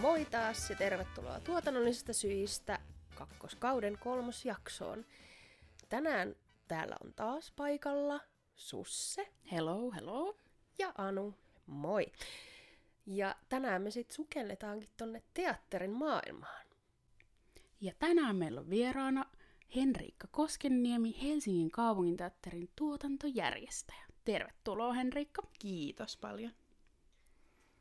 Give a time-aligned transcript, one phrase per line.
[0.00, 2.78] Moi taas ja tervetuloa tuotannollisista syistä
[3.14, 5.04] kakkoskauden kolmosjaksoon.
[5.88, 6.36] Tänään
[6.68, 8.20] täällä on taas paikalla
[8.56, 10.36] Susse Hello, hello.
[10.78, 11.34] ja Anu.
[11.66, 12.06] Moi!
[13.06, 16.66] Ja tänään me sitten sukelletaankin tonne teatterin maailmaan.
[17.80, 19.24] Ja tänään meillä on vieraana
[19.76, 24.06] Henriikka Koskenniemi, Helsingin kaupunginteatterin tuotantojärjestäjä.
[24.24, 25.42] Tervetuloa Henriikka.
[25.58, 26.52] Kiitos paljon.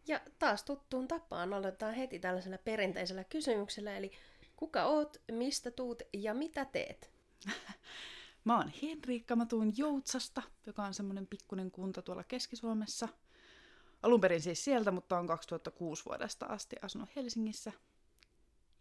[0.07, 4.11] Ja taas tuttuun tapaan aloitetaan heti tällaisella perinteisellä kysymyksellä, eli
[4.55, 7.11] kuka oot, mistä tuut ja mitä teet?
[8.45, 13.07] Mä oon Henriikka, mä tuun Joutsasta, joka on semmoinen pikkunen kunta tuolla Keski-Suomessa.
[14.03, 17.71] Alun perin siis sieltä, mutta on 2006 vuodesta asti asunut Helsingissä.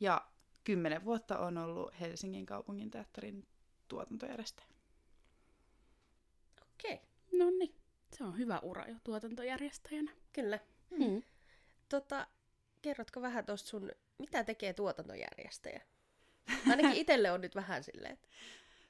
[0.00, 0.26] Ja
[0.64, 3.46] kymmenen vuotta on ollut Helsingin kaupungin teatterin
[3.88, 4.68] tuotantojärjestäjä.
[6.62, 7.74] Okei, okay, No niin,
[8.16, 10.12] se on hyvä ura jo tuotantojärjestäjänä.
[10.32, 10.58] kyllä.
[10.90, 11.22] Mm.
[11.88, 12.26] Tota,
[12.82, 15.82] kerrotko vähän tuosta sun, mitä tekee tuotantojärjestäjä?
[16.70, 18.28] Ainakin itselle on nyt vähän silleen, että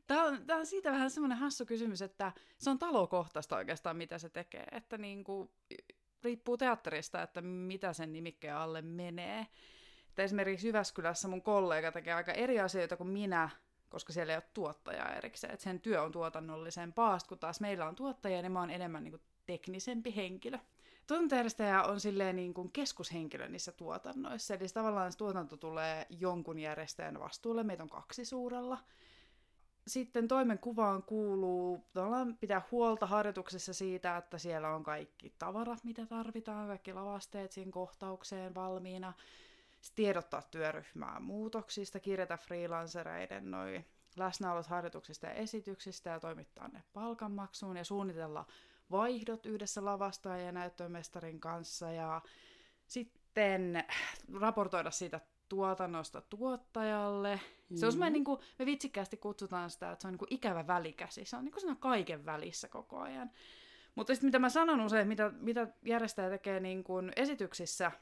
[0.06, 4.18] Tämä on, tämä on siitä vähän semmoinen hassu kysymys, että se on talokohtaista oikeastaan, mitä
[4.18, 4.66] se tekee.
[4.72, 5.50] Että niin kuin,
[6.22, 9.46] riippuu teatterista, että mitä sen nimikkeen alle menee.
[10.08, 13.48] Että esimerkiksi Jyväskylässä mun kollega tekee aika eri asioita kuin minä,
[13.88, 15.52] koska siellä ei ole tuottajaa erikseen.
[15.52, 19.12] Että sen työ on tuotannollisempaa, kun taas meillä on tuottaja, niin mä oon enemmän niin
[19.12, 20.58] kuin teknisempi henkilö.
[21.06, 27.20] Tuotantojärjestäjä on silleen niin kuin keskushenkilö niissä tuotannoissa, eli tavallaan se tuotanto tulee jonkun järjestäjän
[27.20, 28.78] vastuulle, meitä on kaksi suurella.
[29.86, 36.66] Sitten toimenkuvaan kuuluu tavallaan pitää huolta harjoituksessa siitä, että siellä on kaikki tavarat, mitä tarvitaan,
[36.66, 39.12] kaikki lavasteet siihen kohtaukseen valmiina.
[39.80, 43.84] Sitten tiedottaa työryhmää muutoksista, kirjata freelancereiden noi
[44.16, 48.46] läsnäolot harjoituksista ja esityksistä ja toimittaa ne palkanmaksuun ja suunnitella
[48.90, 52.22] vaihdot yhdessä lavastajan ja näyttömestarin kanssa ja
[52.86, 53.84] sitten
[54.40, 57.40] raportoida siitä tuotannosta tuottajalle.
[57.74, 60.66] Se on semmoinen, niin kuin, me vitsikkäästi kutsutaan sitä, että se on niin kuin ikävä
[60.66, 61.24] välikäsi.
[61.24, 63.30] Se on niin kuin siinä kaiken välissä koko ajan.
[63.94, 67.92] Mutta sitten mitä mä sanon usein, mitä, mitä järjestäjä tekee niin kuin esityksissä,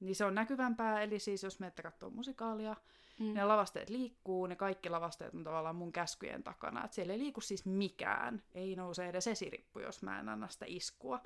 [0.00, 1.02] niin se on näkyvämpää.
[1.02, 2.76] Eli siis jos menette katsoa musikaalia,
[3.20, 3.34] mm.
[3.34, 6.84] ne lavasteet liikkuu, ne kaikki lavasteet on tavallaan mun käskyjen takana.
[6.84, 8.42] Et siellä ei liiku siis mikään.
[8.54, 11.20] Ei nouse edes esirippu, jos mä en anna sitä iskua.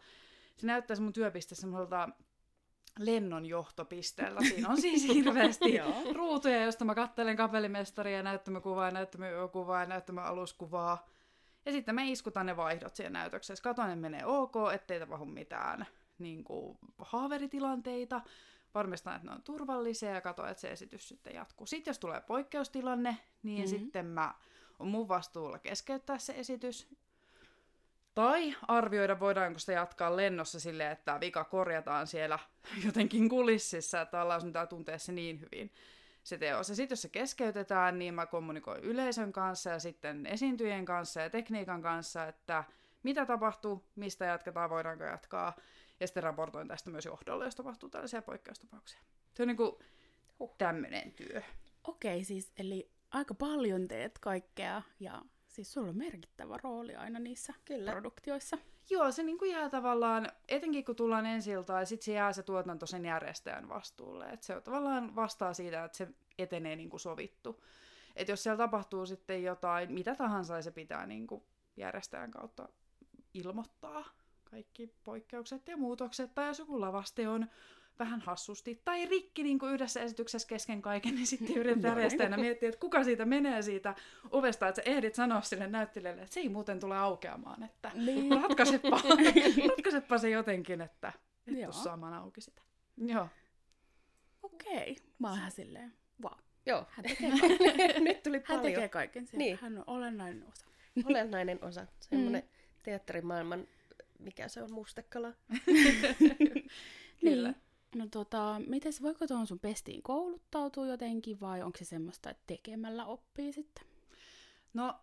[0.56, 2.08] Se näyttää se mun työpiste semmoiselta
[2.98, 4.40] lennon johtopisteellä.
[4.40, 5.78] Siinä on siis hirveästi
[6.14, 11.06] ruutuja, josta mä kattelen kapellimestaria, näyttämökuvaa, ja näyttämökuvaa
[11.68, 13.62] ja sitten me iskutaan ne vaihdot siihen näytöksessä.
[13.62, 15.86] Katon, että menee ok, ettei tapahdu mitään
[16.18, 18.20] niin kuin, haaveritilanteita.
[18.74, 21.66] Varmistan, että ne on turvallisia ja katon, että se esitys sitten jatkuu.
[21.66, 23.70] Sitten jos tulee poikkeustilanne, niin Mhm.
[23.72, 23.84] mm-hmm.
[23.84, 24.34] sitten mä
[24.78, 26.88] on mun vastuulla keskeyttää se esitys.
[28.14, 32.38] Tai arvioida, voidaanko sitä jatkaa lennossa silleen, että vika korjataan siellä
[32.86, 35.72] jotenkin kulississa, että ollaan sun tuntea se niin hyvin
[36.24, 36.68] se teos.
[36.68, 41.30] Ja sitten jos se keskeytetään, niin mä kommunikoin yleisön kanssa ja sitten esiintyjien kanssa ja
[41.30, 42.64] tekniikan kanssa, että
[43.02, 45.56] mitä tapahtuu, mistä jatketaan, voidaanko jatkaa.
[46.00, 49.00] Ja sitten raportoin tästä myös johdolle, jos tapahtuu tällaisia poikkeustapauksia.
[49.34, 49.78] Se on niinku
[50.38, 50.54] Huh.
[50.58, 51.42] tämmöinen työ.
[51.84, 57.54] Okei, siis eli aika paljon teet kaikkea ja siis sulla on merkittävä rooli aina niissä
[57.64, 57.92] Kyllä.
[57.92, 58.58] produktioissa.
[58.90, 62.86] Joo, se niinku jää tavallaan, etenkin kun tullaan ensi iltaan, sitten se jää se tuotanto
[62.86, 64.26] sen järjestäjän vastuulle.
[64.26, 67.64] Et se tavallaan vastaa siitä, että se etenee niin kuin sovittu.
[68.16, 71.42] Et jos siellä tapahtuu sitten jotain, mitä tahansa, se pitää niin kuin
[71.76, 72.68] järjestäjän kautta
[73.34, 74.04] ilmoittaa
[74.50, 76.34] kaikki poikkeukset ja muutokset.
[76.34, 77.46] Tai jos joku lavaste on
[77.98, 81.90] vähän hassusti tai rikki niin kuin yhdessä esityksessä kesken kaiken, niin sitten yrität Joo.
[81.92, 83.94] järjestäjänä miettiä, että kuka siitä menee siitä
[84.30, 88.32] ovesta, että sä ehdit sanoa sille näyttelijälle, että se ei muuten tule aukeamaan, että Niin.
[88.42, 89.00] ratkaisepa,
[89.68, 91.12] ratkaisepa se jotenkin, että
[91.46, 92.62] et tuu saamaan auki sitä.
[92.96, 93.28] Joo.
[94.42, 95.92] Okei, mä oon ihan silleen,
[96.22, 96.38] wow.
[96.66, 98.04] joo, Hän tekee, kaiken.
[98.04, 99.44] nyt tuli hän paljon tekee kaiken siellä.
[99.44, 99.58] Niin.
[99.62, 100.66] Hän on olennainen osa.
[101.04, 101.86] olennainen osa.
[102.00, 102.42] Semmoinen
[102.82, 103.66] teatterimaailman,
[104.18, 105.32] mikä se on, mustekala.
[107.20, 107.48] Kyllä.
[107.48, 107.54] Niin.
[107.94, 113.04] No tota, mites, voiko tuohon sun pestiin kouluttautua jotenkin vai onko se semmoista, että tekemällä
[113.04, 113.86] oppii sitten?
[114.74, 114.94] No,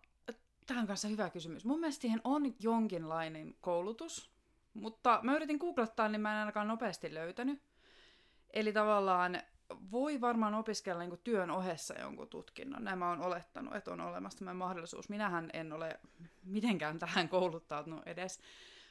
[0.66, 1.64] tämä on kanssa hyvä kysymys.
[1.64, 4.30] Mun mielestä siihen on jonkinlainen koulutus,
[4.74, 7.62] mutta mä yritin googlettaa, niin mä en ainakaan nopeasti löytänyt.
[8.50, 9.42] Eli tavallaan
[9.90, 12.84] voi varmaan opiskella niin työn ohessa jonkun tutkinnon.
[12.84, 15.08] Näin mä oon olettanut, että on olemassa tämä mahdollisuus.
[15.08, 16.00] Minähän en ole
[16.44, 18.40] mitenkään tähän kouluttautunut edes.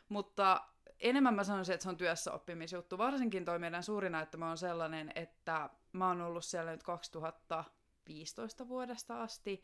[0.09, 0.61] Mutta
[0.99, 2.97] enemmän mä sanoisin, että se on työssä oppimisjuttu.
[2.97, 9.21] Varsinkin toi meidän suuri näyttämö on sellainen, että mä oon ollut siellä nyt 2015 vuodesta
[9.21, 9.63] asti.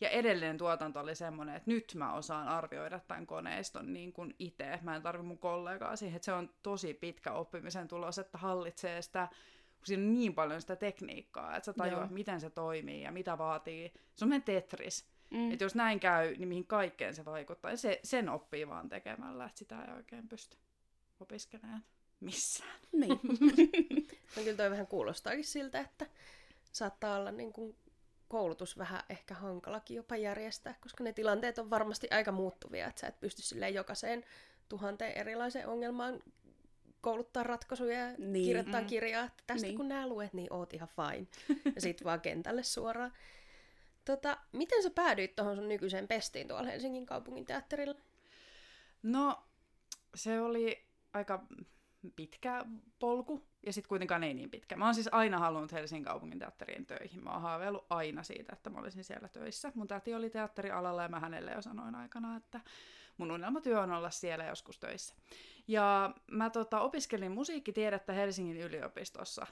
[0.00, 4.78] Ja edellinen tuotanto oli semmoinen, että nyt mä osaan arvioida tämän koneiston niin kuin itse.
[4.82, 9.02] Mä en tarvi mun kollegaa siihen, että se on tosi pitkä oppimisen tulos, että hallitsee
[9.02, 9.28] sitä
[9.80, 12.14] kun siinä on niin paljon sitä tekniikkaa, että sä tajuat, Joo.
[12.14, 13.92] miten se toimii ja mitä vaatii.
[14.14, 15.09] Se on Tetris.
[15.30, 15.52] Mm.
[15.52, 17.70] Että jos näin käy, niin mihin kaikkeen se vaikuttaa.
[17.70, 20.56] Ja se, sen oppii vaan tekemällä, että sitä ei oikein pysty
[21.20, 21.84] opiskelemaan
[22.20, 22.80] missään.
[22.92, 23.20] Niin.
[24.36, 26.06] No kyllä toi vähän kuulostaakin siltä, että
[26.72, 27.76] saattaa olla niin kuin
[28.28, 33.06] koulutus vähän ehkä hankalakin jopa järjestää, koska ne tilanteet on varmasti aika muuttuvia, että sä
[33.06, 34.24] et pysty silleen jokaiseen
[34.68, 36.20] tuhanteen erilaiseen ongelmaan
[37.00, 38.44] kouluttaa ratkaisuja ja Niin.
[38.44, 38.86] kirjoittaa Mm.
[38.86, 39.68] kirjaa, että tästä Niin.
[39.70, 39.76] niin.
[39.76, 41.26] kun nää luet, niin oot ihan fine.
[41.74, 43.12] Ja sit vaan kentälle suoraan.
[44.10, 47.94] Tota, miten sä päädyit tuohon sun nykyiseen pestiin tuolla Helsingin kaupungin teatterilla?
[49.02, 49.42] No,
[50.14, 51.46] se oli aika
[52.16, 52.64] pitkä
[52.98, 54.76] polku, ja sitten kuitenkaan ei niin pitkä.
[54.76, 57.24] Mä oon siis aina halunnut Helsingin kaupungin teatteriin töihin.
[57.24, 59.72] Mä oon haaveillut aina siitä, että mä olisin siellä töissä.
[59.74, 62.60] Mun täti oli teatterialalla, ja mä hänelle jo sanoin aikana, että
[63.16, 65.14] mun unelmatyö on olla siellä joskus töissä.
[65.68, 69.46] Ja mä tota, opiskelin musiikkitiedettä Helsingin yliopistossa,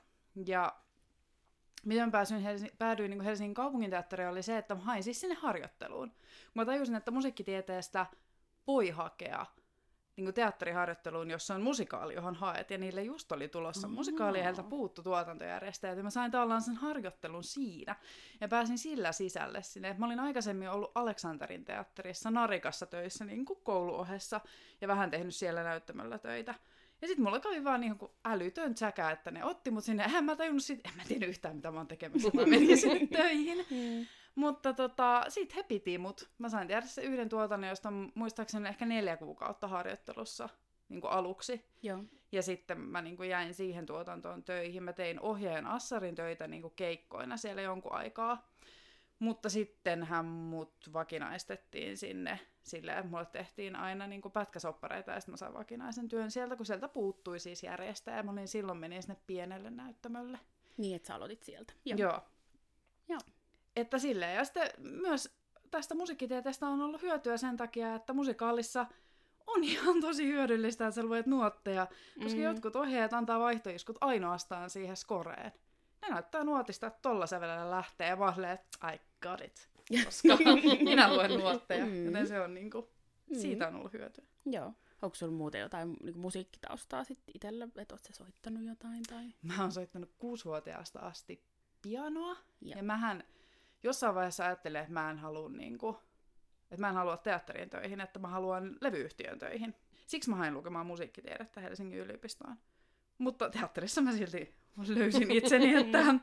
[0.47, 0.77] ja
[1.85, 5.35] miten pääsyin Helsi- päädyin niin Helsingin kaupungin teatteriin oli se, että mä hain siis sinne
[5.35, 6.13] harjoitteluun.
[6.55, 8.07] Mä tajusin, että musiikkitieteestä
[8.67, 9.47] voi hakea
[10.17, 13.93] niin teatteriharjoitteluun, jossa on musikaali, johon haet, ja niille just oli tulossa Aa.
[13.93, 17.97] musikaali, ja heiltä puuttu tuotantojärjestäjät, ja mä sain tavallaan sen harjoittelun siinä,
[18.41, 19.95] ja pääsin sillä sisälle sinne.
[19.99, 24.41] Mä olin aikaisemmin ollut Aleksanterin teatterissa Narikassa töissä niin kuin kouluohessa,
[24.81, 26.55] ja vähän tehnyt siellä näyttämöllä töitä.
[27.03, 30.03] Ja sitten mulla kävi vaan niin kuin älytön tsäkä, että ne otti mut sinne.
[30.03, 33.07] Eihän mä tajunnut sit, en mä tiennyt yhtään mitä mä oon tekemässä, mä menin sinne
[33.07, 33.67] töihin.
[33.71, 34.07] Mm.
[34.35, 36.31] Mutta tota, sit he piti mut.
[36.39, 40.49] Mä sain tehdä se yhden tuotannon, josta muistaakseni ehkä neljä kuukautta harjoittelussa
[40.89, 41.65] niin kuin aluksi.
[41.83, 42.05] Joo.
[42.33, 44.83] Ja sitten mä niin kuin jäin siihen tuotantoon töihin.
[44.83, 48.51] Mä tein ohjaajan Assarin töitä niin kuin keikkoina siellä jonkun aikaa.
[49.19, 55.33] Mutta sittenhän mut vakinaistettiin sinne silleen, että mulle tehtiin aina niin kuin pätkäsoppareita ja sitten
[55.33, 58.23] mä sain vakinaisen työn sieltä, kun sieltä puuttui siis järjestäjä.
[58.23, 60.39] Mä olin silloin menin sinne pienelle näyttämölle.
[60.77, 61.73] Niin, että sä aloitit sieltä.
[61.85, 61.99] Joo.
[61.99, 62.21] Joo.
[63.09, 63.21] Joo.
[63.77, 64.37] Että silleen.
[64.37, 65.39] Ja sitten myös
[65.71, 68.87] tästä musiikkitieteestä on ollut hyötyä sen takia, että musikaalissa
[69.47, 71.87] on ihan tosi hyödyllistä, että sä luet nuotteja,
[72.23, 72.43] koska Mm.
[72.43, 75.53] jotkut ohjeet antaa vaihtoiskut ainoastaan siihen skoreen.
[76.03, 78.17] Ne näyttää nuotista, että tolla sävelellä lähtee ja
[78.95, 79.69] I got it.
[80.05, 80.37] Koska
[80.85, 82.05] minä luen nuotteja, Mm.
[82.07, 82.91] joten se on niinku,
[83.31, 83.39] Mm.
[83.39, 84.25] siitä on ollut hyötyä.
[84.47, 84.73] Joo.
[85.03, 89.25] Onko sulla muuten jotain niin musiikkitaustaa sitten itsellä, että oot sä soittanut jotain tai...
[89.43, 91.45] Mä oon soittanut kuusivuotiaasta asti
[91.83, 92.37] pianoa.
[92.61, 92.77] Joo.
[92.77, 93.25] Ja mähän
[93.83, 95.99] jossain vaiheessa ajattelin, että mä en halua niinku,
[96.71, 99.75] että mä en halua teatterien töihin, että mä haluan levyyhtiön töihin.
[100.07, 102.57] Siksi mä hain lukemaan musiikkitiedettä Helsingin yliopistoon.
[103.19, 104.55] Mutta teatterissa mä silti
[104.89, 106.15] löysin itseni, että,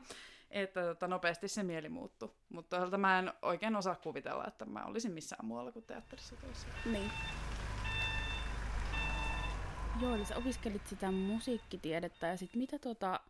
[0.50, 2.34] että tota, nopeasti se mieli muuttui.
[2.48, 6.66] Mutta toisaalta mä en oikein osaa kuvitella, että mä olisin missään muualla kuin teatterissa töissä.
[6.84, 7.10] Niin.
[10.00, 13.20] Joo, eli sä opiskelit sitä musiikkitiedettä ja sit mitä tota,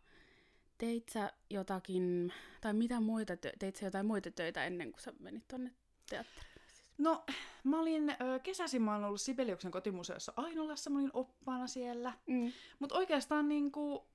[0.77, 5.13] teit sä jotakin, tai mitä muita, tö- teit sä jotain muita töitä ennen kuin sä
[5.19, 5.71] menit tonne
[6.09, 6.57] teatteriin?
[6.97, 7.25] No,
[7.63, 12.13] mä olin kesäisin, mä oon ollut Sibeliuksen kotimuseossa Ainolassa, mä olin oppaana siellä.
[12.27, 12.51] Mm.
[12.79, 14.07] Mutta oikeastaan niinku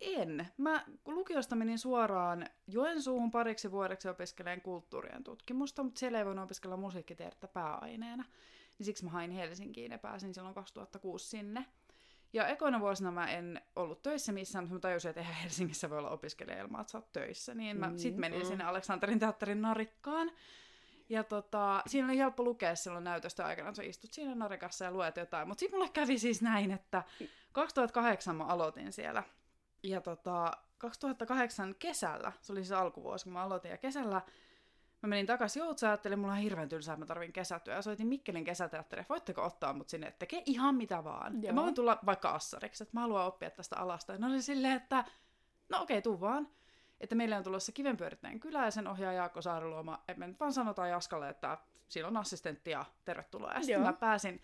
[0.00, 0.48] en.
[0.56, 6.76] Mä lukiosta menin suoraan Joensuuhun pariksi vuodeksi opiskelemaan kulttuurien tutkimusta, mutta siellä ei voinut opiskella
[6.76, 8.24] musiikkitiedettä pääaineena.
[8.78, 11.66] Niin siksi mä hain Helsinkiin ja pääsin silloin 2006 sinne.
[12.32, 15.98] Ja ekoina vuosina mä en ollut töissä missään, mutta mä tajusin, että eihän Helsingissä voi
[15.98, 17.54] olla opiskelija ilman, että sä oot töissä.
[17.54, 18.46] Niin mä Mm, sit menin mm.
[18.46, 20.30] sinne Aleksanterin teatterin narikkaan.
[21.08, 24.90] Ja tota, siinä oli helppo lukea silloin näytöstä aikana, että sä istut siinä narikassa ja
[24.90, 25.48] luet jotain.
[25.48, 27.02] Mutta sitten mulle kävi siis näin, että
[27.52, 29.22] 2008 mä aloitin siellä.
[29.82, 34.22] Ja tota, 2008 kesällä, se oli siis alkuvuosi, kun mä aloitin, ja kesällä
[35.02, 37.74] mä menin takaisin Joutsaan, ajattelin, mulla on hirveän tylsää, mä tarvin kesätyö.
[37.74, 41.32] Ja soitin Mikkelin kesäteatteriin, voitteko ottaa mut sinne, että tekee ihan mitä vaan.
[41.34, 41.42] Joo.
[41.42, 44.12] Ja mä voin tulla vaikka assariksi, että mä haluan oppia tästä alasta.
[44.12, 45.04] Ja ne oli silleen, että
[45.68, 46.48] no okei, tuu vaan.
[47.00, 50.02] Että meille on tulossa Kivenpyörittäjän kylä ja sen ohjaaja Jaakko Saariluoma.
[50.08, 51.58] Et me nyt vaan sanotaan Jaskalle, että
[51.88, 53.52] siinä on assistentti ja tervetuloa.
[53.52, 54.40] Ja sitten mä pääsin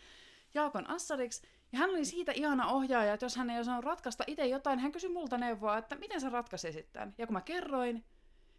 [0.55, 1.43] Jaakon assariksi.
[1.75, 4.93] Ja hän oli siitä ihana ohjaaja, että jos hän ei osannut ratkaista itse jotain, hän
[4.93, 7.15] kysyi multa neuvoa, että miten sä ratkaisisit tämän.
[7.19, 8.05] Ja kun mä kerroin,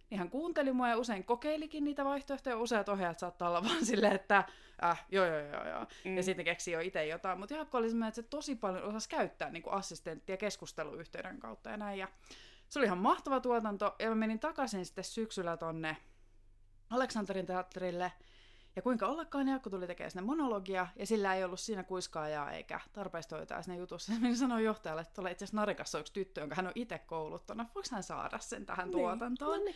[0.10, 2.58] niin hän kuunteli mua ja usein kokeilikin niitä vaihtoehtoja.
[2.58, 4.44] Useat ohjaajat saattaa olla vaan silleen, että
[4.84, 5.86] äh, joo joo joo joo.
[6.06, 6.18] Mm.
[6.18, 7.40] Ja sitten keksii jo itse jotain.
[7.40, 11.78] Mutta Jaakko oli semmoinen, että se tosi paljon osasi käyttää niin assistenttia keskusteluyhteyden kautta ja
[11.78, 12.00] näin.
[12.00, 12.08] Ja
[12.70, 13.96] se oli ihan mahtava tuotanto.
[14.00, 15.98] Ja mä menin takaisin sitten syksyllä tonne
[16.90, 18.12] Aleksanterin teatterille.
[18.75, 22.79] Ja kuinka ollakaan Jaakko tuli tekemään sinne monologia, ja sillä ei ollut siinä kuiskaajaa eikä
[22.94, 24.12] tarpeeksi hoitaa siinä jutussa.
[24.22, 27.00] Menin sanoa johtajalle, että tuolla itse asiassa Narikassa on yksi tyttö, jonka hän on itse
[27.00, 27.67] kouluttanut.
[27.75, 28.91] Voiko hän saada sen tähän Niin.
[28.98, 29.60] tuotantoon?
[29.60, 29.75] No niin.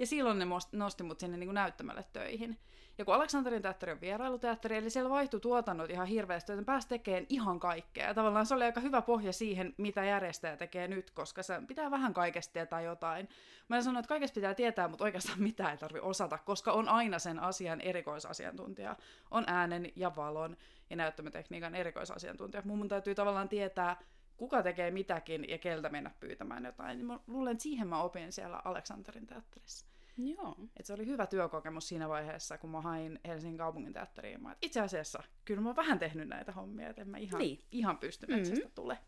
[0.00, 2.58] Ja silloin ne nosti mut sinne niin kuin näyttämälle töihin.
[2.98, 7.26] Ja kun Aleksanterin teatteri on vierailuteatteri, eli siellä vaihtui tuotannot ihan hirveästi, joten pääsi tekemään
[7.28, 8.06] ihan kaikkea.
[8.06, 11.90] Ja tavallaan se oli aika hyvä pohja siihen, mitä järjestäjä tekee nyt, koska se pitää
[11.90, 13.28] vähän kaikesta tietää jotain.
[13.68, 17.18] Mä sanoin, että kaikesta pitää tietää, mutta oikeastaan mitään ei tarvi osata, koska on aina
[17.18, 18.96] sen asian erikoisasiantuntija.
[19.30, 20.56] On äänen ja valon
[20.90, 22.62] ja näyttämötekniikan erikoisasiantuntija.
[22.64, 23.96] Mun täytyy tavallaan tietää,
[24.36, 27.04] kuka tekee mitäkin ja keltä mennä pyytämään jotain.
[27.04, 29.89] Mä luulen, että siihen mä opin siellä Aleksanterin teatterissa.
[30.28, 30.56] Joo.
[30.76, 34.42] Et se oli hyvä työkokemus siinä vaiheessa, kun mä hain Helsingin kaupungin teatteriin.
[34.42, 37.38] Mä, et itse asiassa, kyllä mä oon vähän tehnyt näitä hommia, että en mä ihan,
[37.38, 37.64] Niin.
[37.72, 38.74] ihan pysty metsästä Mm-hmm.
[38.74, 38.98] tule.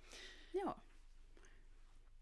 [0.54, 0.74] Joo.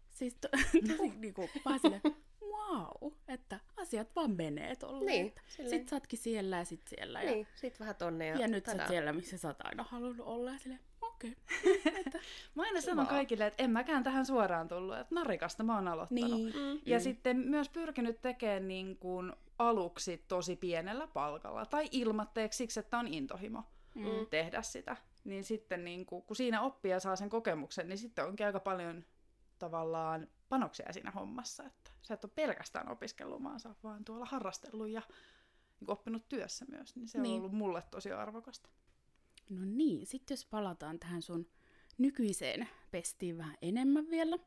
[0.09, 0.47] Siis to,
[0.97, 2.01] tosi niinku, vaan silleen,
[2.41, 5.05] wow, että asiat vaan menee tolleen.
[5.05, 5.79] Niin, että silleen.
[5.79, 7.23] sit sä ootkin siellä ja sit siellä.
[7.23, 8.87] Ja, Niin, sit vähän tonne ja, ja nyt sä tadaa.
[8.87, 10.51] siellä, missä sä oot aina halunnut olla.
[10.51, 10.81] Ja silleen,
[11.21, 11.35] okei.
[12.07, 12.21] Okay.
[12.55, 16.31] Mä aina sanon kaikille, että en mäkään tähän suoraan tullut, että narikasta mä oon aloittanut.
[16.31, 16.53] Niin.
[16.55, 16.79] Mm.
[16.85, 22.99] Ja sitten myös pyrkinyt tekemään niin kuin aluksi tosi pienellä palkalla tai ilmatteeksi siksi, että
[22.99, 23.63] on intohimo
[23.95, 24.05] Mm.
[24.29, 24.97] tehdä sitä.
[25.23, 28.59] Niin sitten niin kuin, kun siinä oppii ja saa sen kokemuksen, niin sitten onkin aika
[28.59, 29.05] paljon
[29.59, 31.63] tavallaan panoksia siinä hommassa.
[31.63, 35.01] Että sä et ole pelkästään opiskellut, vaan sä oot vaan tuolla harrastellut ja
[35.79, 36.95] niin oppinut työssä myös.
[36.95, 37.39] Niin se on Niin.
[37.39, 38.69] ollut mulle tosi arvokasta.
[39.51, 41.47] No niin, sitten jos palataan tähän sun
[41.97, 44.37] nykyiseen pestiin vähän enemmän vielä,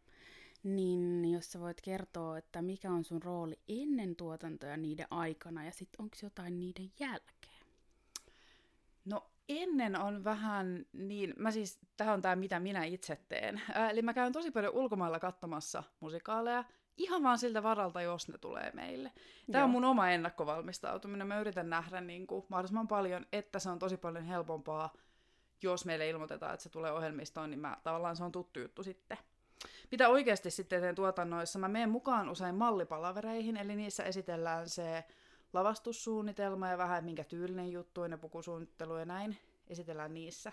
[0.62, 5.70] niin jos sä voit kertoa, että mikä on sun rooli ennen tuotantoja niiden aikana ja
[5.70, 7.64] sitten onko jotain niiden jälkeen?
[9.04, 13.60] No ennen on vähän niin, mä siis, tähän on tämä mitä minä itse teen.
[13.74, 16.64] Ää, eli mä käyn tosi paljon ulkomailla katsomassa musikaaleja,
[16.96, 19.12] ihan vaan siltä varalta, jos ne tulee meille.
[19.52, 19.64] Tämä Joo.
[19.64, 21.26] on mun oma ennakkovalmistautuminen.
[21.26, 24.92] Mä yritän nähdä niin kuin, mahdollisimman paljon, että se on tosi paljon helpompaa,
[25.62, 29.18] jos meille ilmoitetaan, että se tulee ohjelmistoon, niin mä, tavallaan se on tuttu juttu sitten.
[29.90, 31.58] Mitä oikeasti sitten teen tuotannoissa?
[31.58, 35.04] Mä menen mukaan usein mallipalavereihin, eli niissä esitellään se
[35.52, 39.36] lavastussuunnitelma ja vähän minkä tyylinen juttu ja pukusuunnittelu ja näin
[39.68, 40.52] esitellään niissä.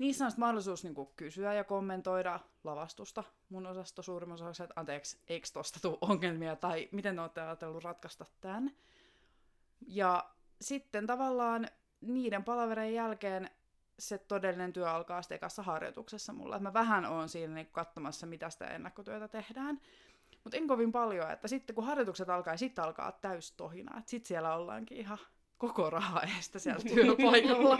[0.00, 3.24] Niissä on mahdollisuus niinku kysyä ja kommentoida lavastusta.
[3.48, 7.84] Mun osasto suurimman osaksi, että anteeksi, eikö tosta tuu ongelmia tai miten ne olette ajatellut
[7.84, 8.70] ratkaista tämän.
[9.86, 10.30] Ja
[10.60, 11.68] sitten tavallaan
[12.00, 13.50] niiden palavereiden jälkeen
[13.98, 16.58] se todellinen työ alkaa sitten ekassa harjoituksessa mulla.
[16.58, 19.80] Mä vähän oon siinä niin katsomassa, mitä sitä ennakkotyötä tehdään.
[20.44, 23.98] Mutta en kovin paljon, että sitten kun harjoitukset alkaa, sitten alkaa täys tohina.
[23.98, 25.18] Että sitten siellä ollaankin ihan
[25.58, 27.78] koko raha eestä siellä työpaikalla.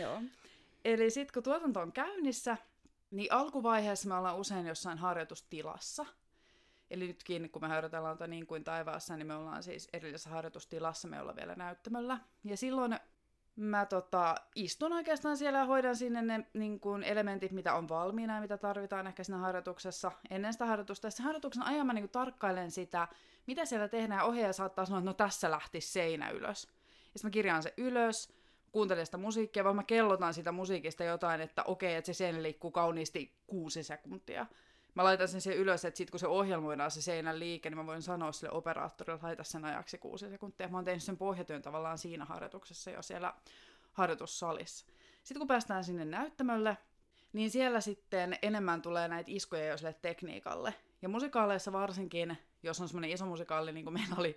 [0.00, 0.20] Joo.
[0.86, 2.56] Eli sitten kun tuotanto on käynnissä,
[3.10, 6.06] niin alkuvaiheessa me ollaan usein jossain harjoitustilassa.
[6.90, 11.08] Eli nytkin, kun me harjoitellaan tätä niin kuin taivaassa, niin me ollaan siis erillisessä harjoitustilassa,
[11.08, 12.18] me ollaan vielä näyttämöllä.
[12.44, 12.98] Ja silloin
[13.56, 18.34] mä tota, istun oikeastaan siellä ja hoidan sinne ne niin kuin elementit, mitä on valmiina
[18.34, 21.06] ja mitä tarvitaan ehkä siinä harjoituksessa ennen sitä harjoitusta.
[21.06, 23.08] Ja sen harjoituksen ajan mä niin kuin tarkkailen sitä,
[23.46, 24.26] mitä siellä tehdään.
[24.26, 26.64] Ohjaaja saattaa sanoa, että no tässä lähti seinä ylös.
[26.64, 28.35] Ja sitten mä kirjaan se ylös,
[28.72, 32.70] kuuntelen sitä musiikkia, vaan mä kellotan sitä musiikista jotain, että okei, että se seinä liikkuu
[32.70, 34.46] kauniisti kuusi sekuntia.
[34.94, 37.86] Mä laitan sen siihen ylös, että sit kun se ohjelmoidaan se seinän liike, niin mä
[37.86, 40.68] voin sanoa sille operaattorille, laita sen ajaksi kuusi sekuntia.
[40.68, 43.34] Mä oon tehnyt sen pohjatyön tavallaan siinä harjoituksessa jo siellä
[43.92, 44.86] harjoitussalissa.
[45.22, 46.76] Sitten kun päästään sinne näyttämölle,
[47.32, 50.74] niin siellä sitten enemmän tulee näitä iskuja jo sille tekniikalle.
[51.02, 54.36] Ja musikaaleissa varsinkin, jos on semmoinen iso musikaali, niin kuin meillä oli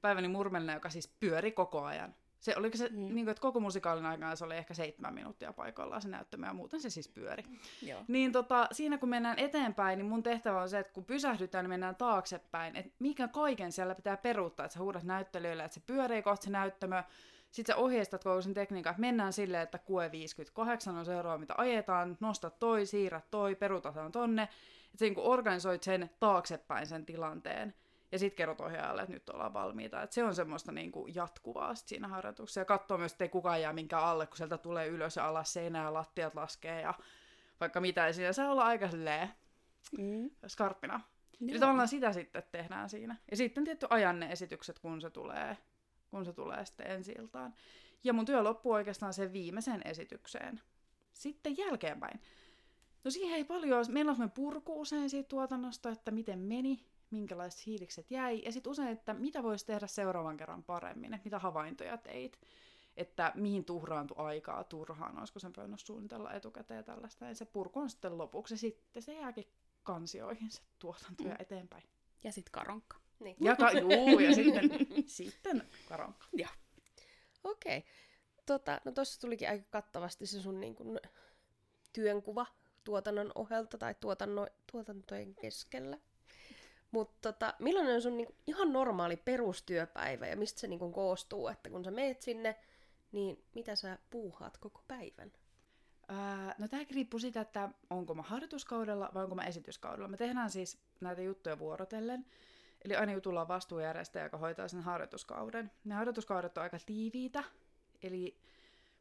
[0.00, 2.14] Päiväni Murmelina, joka siis pyöri koko ajan.
[2.40, 2.96] Se oliko se, mm.
[2.96, 6.54] niin kuin, että koko musikaalin aikana se oli ehkä seitsemän minuuttia paikallaan se näyttämö, ja
[6.54, 7.44] muuten se siis pyöri.
[7.82, 8.04] Joo.
[8.08, 11.70] Niin tota, siinä kun mennään eteenpäin, niin mun tehtävä on se, että kun pysähdytään, niin
[11.70, 12.76] mennään taaksepäin.
[12.76, 16.50] Että mikä kaiken siellä pitää peruuttaa, että sä huudat näyttelijöille, että se pyörii kohta se
[16.50, 17.02] näyttämö.
[17.50, 22.16] Sitten sä ohjeistat koko sen tekniikan, että mennään silleen, että QE58 on seuraava, mitä ajetaan,
[22.20, 24.42] nosta toi, siirrä toi, peruutetaan tonne.
[24.42, 27.74] Että sä niin kun organisoit sen taaksepäin sen tilanteen.
[28.12, 30.02] Ja sitten kerrot ohjaajalle, että nyt ollaan valmiita.
[30.02, 32.60] Et se on semmoista niinku jatkuvaa sit siinä harjoituksessa.
[32.60, 35.52] Ja katsoo myös, että ei kukaan jää minkään alle, kun sieltä tulee ylös ja alas
[35.52, 36.94] seinää lattiat laskee ja
[37.60, 38.06] vaikka mitä.
[38.06, 39.30] Ja siinä saa olla aika silleen
[39.98, 40.30] Mm.
[40.46, 41.00] skarppina.
[41.42, 41.60] Eli Joo.
[41.60, 43.16] tavallaan sitä sitten tehdään siinä.
[43.30, 45.56] Ja sitten tietty ajan ne esitykset, kun se tulee,
[46.10, 47.54] kun se tulee sitten ensi iltaan.
[48.04, 50.60] Ja mun työ loppuu oikeastaan sen viimeisen esitykseen.
[51.12, 52.20] Sitten jälkeenpäin.
[53.04, 57.60] No siihen ei paljon, meillä on semmoinen purku usein siitä tuotannosta, että miten meni, minkälaiset
[57.64, 61.96] fiilikset jäi, ja sitten usein, että mitä voisi tehdä seuraavan kerran paremmin, että mitä havaintoja
[61.98, 62.38] teit,
[62.96, 67.80] että mihin tuhraantui aikaa turhaan, olisiko sen voinut suunnitella etukäteen ja tällaista, ja se purku
[67.80, 69.44] on sitten lopuksi, ja sitten se jääkin
[69.82, 71.36] kansioihin se tuotanto ja Mm.
[71.38, 71.82] eteenpäin.
[72.24, 72.96] Ja sit karonkka.
[73.20, 73.36] Niin.
[73.40, 74.70] Ja, ka- juu, ja sitten,
[75.06, 76.26] sitten karonka.
[77.44, 77.78] Okei.
[77.78, 77.90] Okay.
[78.46, 81.00] Tota, no tuossa tulikin aika kattavasti se sun niin kun,
[81.92, 82.46] työnkuva
[82.84, 85.98] tuotannon ohelta tai tuotanno, tuotantojen keskellä.
[86.90, 91.70] Mutta tota, millainen on sun niinku ihan normaali perustyöpäivä ja mistä se niinku koostuu, että
[91.70, 92.56] kun sä meet sinne,
[93.12, 95.32] niin mitä sä puuhaat koko päivän?
[96.08, 100.08] Ää, no tämäkin riippuu siitä, että onko mä harjoituskaudella vai onko mä esityskaudella.
[100.08, 102.26] Me tehdään siis näitä juttuja vuorotellen.
[102.84, 105.70] Eli aina jutulla on vastuujärjestäjä, joka hoitaa sen harjoituskauden.
[105.84, 107.44] Ne harjoituskaudet on aika tiiviitä,
[108.02, 108.40] eli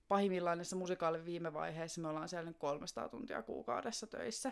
[0.08, 4.52] pahimmillaan näissä musikaalin viime vaiheessa me ollaan siellä nyt 300 tuntia kuukaudessa töissä,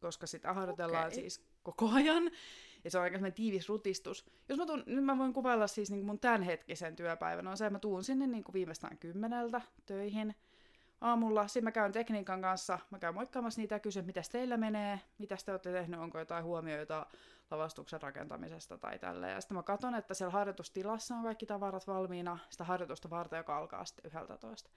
[0.00, 1.14] koska sitä harjoitellaan okay.
[1.14, 2.30] siis koko ajan.
[2.86, 4.26] Ja se on aika tiivis rutistus.
[4.48, 7.72] Jos mä tuun, nyt mä voin kuvailla siis niin mun tämänhetkisen työpäivän, on se, että
[7.72, 10.34] mä tuun sinne niin kuin viimeistään kymmeneltä töihin
[11.00, 11.48] aamulla.
[11.48, 15.36] Sitten mä käyn tekniikan kanssa, mä käyn moikkaamassa niitä ja kysyn, mitä teillä menee, mitä
[15.44, 17.06] te olette tehnyt, onko jotain huomioita
[17.50, 19.30] lavastuksen rakentamisesta tai tälle.
[19.30, 23.56] Ja sitten mä katson, että siellä harjoitustilassa on kaikki tavarat valmiina sitä harjoitusta varten, joka
[23.56, 24.70] alkaa sitten 11.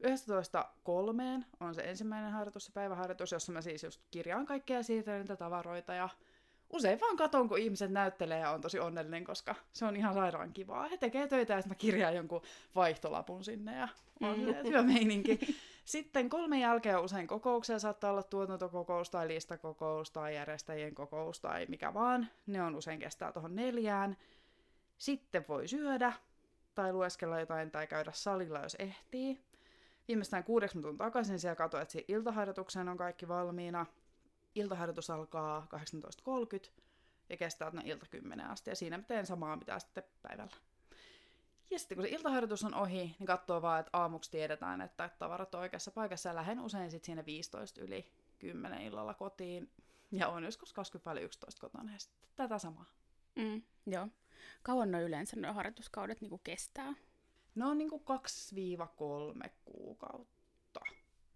[0.00, 4.80] 11 kolmeen on se ensimmäinen harjoitus, se päiväharjoitus, jossa mä siis just kirjaan kaikkea
[5.18, 6.08] niitä tavaroita ja
[6.72, 10.52] usein vaan katon, kun ihmiset näyttelee ja on tosi onnellinen, koska se on ihan sairaan
[10.52, 10.88] kivaa.
[10.88, 12.42] He tekee töitä ja sitten mä kirjaan jonkun
[12.74, 13.88] vaihtolapun sinne ja
[14.20, 14.54] on mm.
[14.62, 15.38] työmeininki.
[15.84, 21.94] Sitten kolmen jälkeen usein kokouksia, saattaa olla tuotantokokous tai listakokous tai järjestäjien kokous tai mikä
[21.94, 22.28] vaan.
[22.46, 24.16] Ne on usein kestää tuohon neljään.
[24.98, 26.12] Sitten voi syödä
[26.74, 29.40] tai lueskella jotain tai käydä salilla, jos ehtii.
[30.08, 33.86] Viimeistään kuudeksi tuun takaisin siellä katsoin, että iltaharjoitukseen on kaikki valmiina.
[34.54, 35.66] Iltaharjoitus alkaa
[36.66, 36.70] 18.30
[37.28, 38.70] ja kestää tuonne ilta 10 asti.
[38.70, 40.56] Ja siinä mä teen samaa, mitä sitten päivällä.
[41.70, 45.54] Ja sitten kun se iltaharjoitus on ohi, niin katsoo vaan, että aamuksi tiedetään, että tavarat
[45.54, 46.28] on oikeassa paikassa.
[46.28, 49.70] Ja lähden usein sitten siinä 15 yli 10 illalla kotiin.
[50.12, 52.84] Ja on joskus 20 11 kotona ja sitten tätä samaa.
[53.36, 54.08] Mm, joo.
[54.62, 56.94] Kauan no yleensä nuo harjoituskaudet niinku kestää?
[57.54, 58.04] Ne on niinku
[59.44, 60.80] 2-3 kuukautta.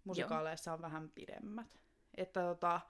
[0.03, 1.79] Musikaaleissa on vähän pidemmät.
[2.15, 2.81] Että tota,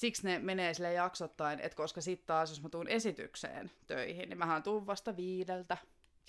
[0.00, 4.38] siksi ne menee sille jaksottain, että koska sitten taas, jos mä tuun esitykseen töihin, niin
[4.38, 5.76] mähän tuun vasta viideltä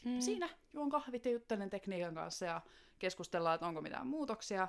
[0.01, 0.21] sitten mm.
[0.21, 2.61] siinä juon kahvit ja juttelen tekniikan kanssa ja
[2.99, 4.67] keskustellaan, että onko mitään muutoksia.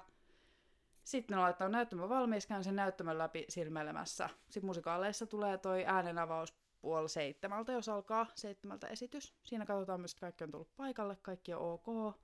[1.05, 4.29] Sitten ne laittaa näyttämön valmiiksi, käyn sen näyttämön läpi silmeilemässä.
[4.45, 9.35] Sitten musikaaleissa tulee toi äänenavaus puoli seitsemältä, jos alkaa seitsemältä esitys.
[9.45, 12.17] Siinä katsotaan myös, että kaikki on tullut paikalle, kaikki on ok.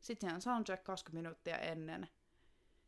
[0.00, 2.08] Sitten on soundcheck 20 minuuttia ennen.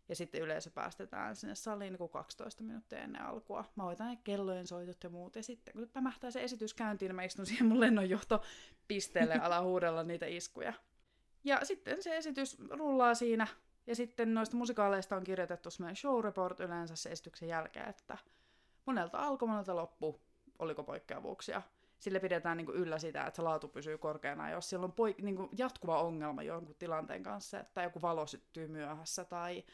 [0.09, 3.65] Ja sitten yleisö päästetään sinne saliin niin 12 minuuttia ennen alkua.
[3.77, 5.37] Mä hoitan ne kellojen soitot ja muut.
[5.37, 10.03] Ja sitten kun pämähtää se esitys käyntiin, niin mä istun siihen mun lennonjohtopisteelle ala huudella
[10.03, 10.73] niitä iskuja.
[11.45, 13.47] Ja sitten se esitys rullaa siinä.
[13.87, 18.19] Ja sitten noista musikaaleista on kirjoitettu semmoinen show report yleensä se esityksen jälkeen, että
[18.87, 20.21] monelta alkoi, monelta loppu,
[20.59, 21.63] oliko poikkeavuuksia.
[21.99, 24.51] Sille pidetään niin yllä sitä, että se laatu pysyy korkeana.
[24.51, 29.25] Jos siellä on poik- niin jatkuva ongelma jonkun tilanteen kanssa, että joku valo syttyy myöhässä
[29.25, 29.65] tai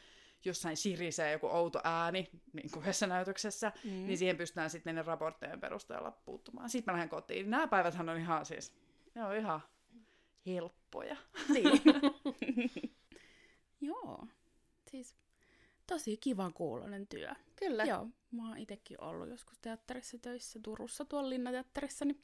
[0.44, 3.90] jossain sirisee joku outo ääni niin kuin yhdessä näytöksessä, mm.
[3.90, 6.70] niin siihen pystytään sitten ne raporttejen perusteella puuttumaan.
[6.70, 7.50] Sitten mä lähden kotiin.
[7.50, 8.72] Nämä päiväthän on ihan siis,
[9.14, 9.60] ne on ihan
[10.46, 11.16] helppoja.
[11.48, 11.80] Niin.
[13.80, 14.26] Joo,
[14.90, 15.16] siis
[15.86, 17.34] tosi kivan kuulonen työ.
[17.56, 17.84] Kyllä.
[17.84, 22.20] Joo, mä oon itekin ollut joskus teatterissa töissä Turussa tuolla Linnateatterissa, niin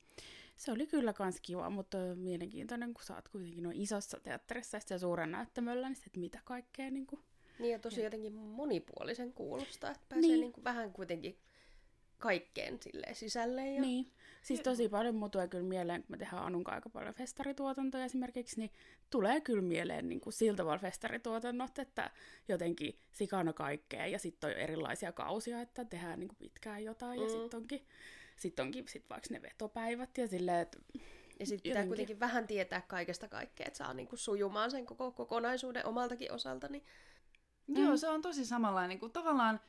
[0.57, 4.99] se oli kyllä kans kiva, mutta mielenkiintoinen, kun sä oot kuitenkin noin isossa teatterissa ja
[4.99, 7.23] suuren näyttämöllä, niin sit, että mitä kaikkea niin kuin
[7.59, 10.41] niin ja tosi jotenkin monipuolisen kuulosta, että pääsee niin.
[10.41, 11.39] Niin kuin vähän kuitenkin
[12.19, 13.71] kaikkeen silleen sisälle.
[13.71, 13.81] Ja...
[13.81, 14.13] Niin.
[14.43, 18.61] Siis tosi paljon mun tulee kyllä mieleen, kun me tehdään Anun aika paljon festarituotantoja esimerkiksi,
[18.61, 18.71] niin
[19.11, 22.11] tulee kyllä mieleen niin kuin siltä tavalla festarituotannot, että
[22.49, 27.25] jotenkin sikana kaikkea ja sitten on erilaisia kausia, että tehdään niin kuin pitkään jotain mm.
[27.25, 27.87] ja sitten onkin,
[28.37, 30.79] sit onkin sit vaikka ne vetopäivät ja silleen, että
[31.41, 35.87] ja sitten pitää kuitenkin vähän tietää kaikesta kaikkea, että saa niinku sujumaan sen koko kokonaisuuden
[35.87, 36.69] omaltakin osalta.
[36.69, 36.85] Niin
[37.67, 37.85] Mm.
[37.85, 39.61] Joo, se on tosi samanlainen, niin kuin tavallaan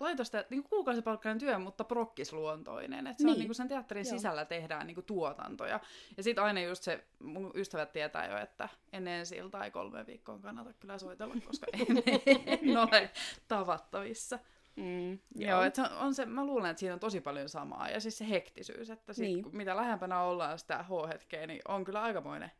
[0.00, 3.06] laitosta niin kuin kuukausipalkkainen työ, mutta prokkisluontoinen.
[3.06, 3.32] Et se niin.
[3.32, 4.16] on niin kuin sen teatterin Joo.
[4.16, 5.80] sisällä tehdään niin kuin tuotantoja.
[6.16, 10.38] Ja sitten aina just se, mun ystävät tietää jo, että ennen siltä ei kolme viikkoa
[10.38, 12.02] kannata kyllä soitella, koska en,
[12.46, 13.10] en ole
[13.48, 14.38] tavattavissa.
[14.76, 17.88] Mm, joo, joo että on, on se, mä luulen, että siinä on tosi paljon samaa.
[17.88, 19.42] Ja siis se hektisyys, että sit, niin.
[19.42, 22.50] kun, mitä lähempänä ollaan sitä H-hetkeä, niin on kyllä aikamoinen,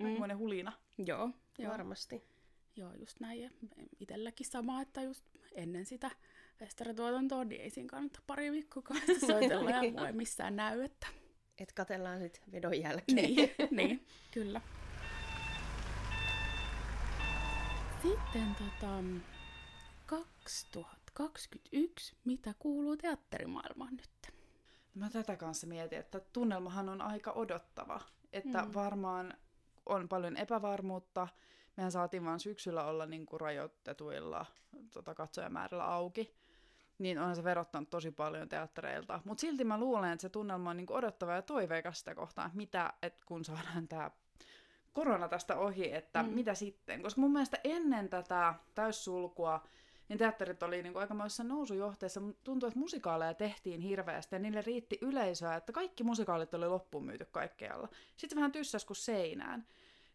[0.00, 0.06] mm.
[0.06, 0.72] aikamoinen hulina.
[1.06, 1.72] Joo, joo.
[1.72, 2.33] varmasti.
[2.76, 3.42] Joo, just näin.
[3.42, 3.50] Ja
[4.00, 6.10] itselläkin sama, että just ennen sitä
[6.56, 8.82] festarituotantoa, niin ei siinä kannata pari viikkoa
[9.26, 11.06] soitella ja mua ei missään näy, että...
[11.58, 13.16] Et katellaan sitten vedon jälkeen.
[13.16, 14.60] Niin, niin, kyllä.
[18.02, 19.02] Sitten tota,
[20.06, 24.34] 2021, mitä kuuluu teatterimaailmaan nyt?
[24.94, 28.00] Mä tätä kanssa mietin, että tunnelmahan on aika odottava.
[28.32, 28.74] Että mm.
[28.74, 29.34] varmaan
[29.86, 31.28] on paljon epävarmuutta,
[31.76, 34.46] mehän saatiin vaan syksyllä olla niin kuin rajoitetuilla
[34.90, 36.34] tota, katsojamäärällä auki.
[36.98, 39.20] niin onhan se verottanut tosi paljon teattereilta.
[39.24, 42.92] Mutta silti mä luulen, että se tunnelma on niinku odottava ja toiveikas sitä kohtaan, mitä,
[43.02, 44.10] että kun saadaan tämä
[44.92, 46.28] korona tästä ohi, että mm.
[46.28, 47.02] mitä sitten.
[47.02, 49.60] Koska mun mielestä ennen tätä täyssulkua
[50.08, 52.20] niin teatterit oli niin kuin aikamoisessa nousujohteessa.
[52.44, 57.24] Tuntuu, että musikaaleja tehtiin hirveästi ja niille riitti yleisöä, että kaikki musikaalit oli loppuun myyty
[57.24, 57.88] kaikkialla.
[58.16, 59.66] Sitten vähän tyssäs kuin seinään.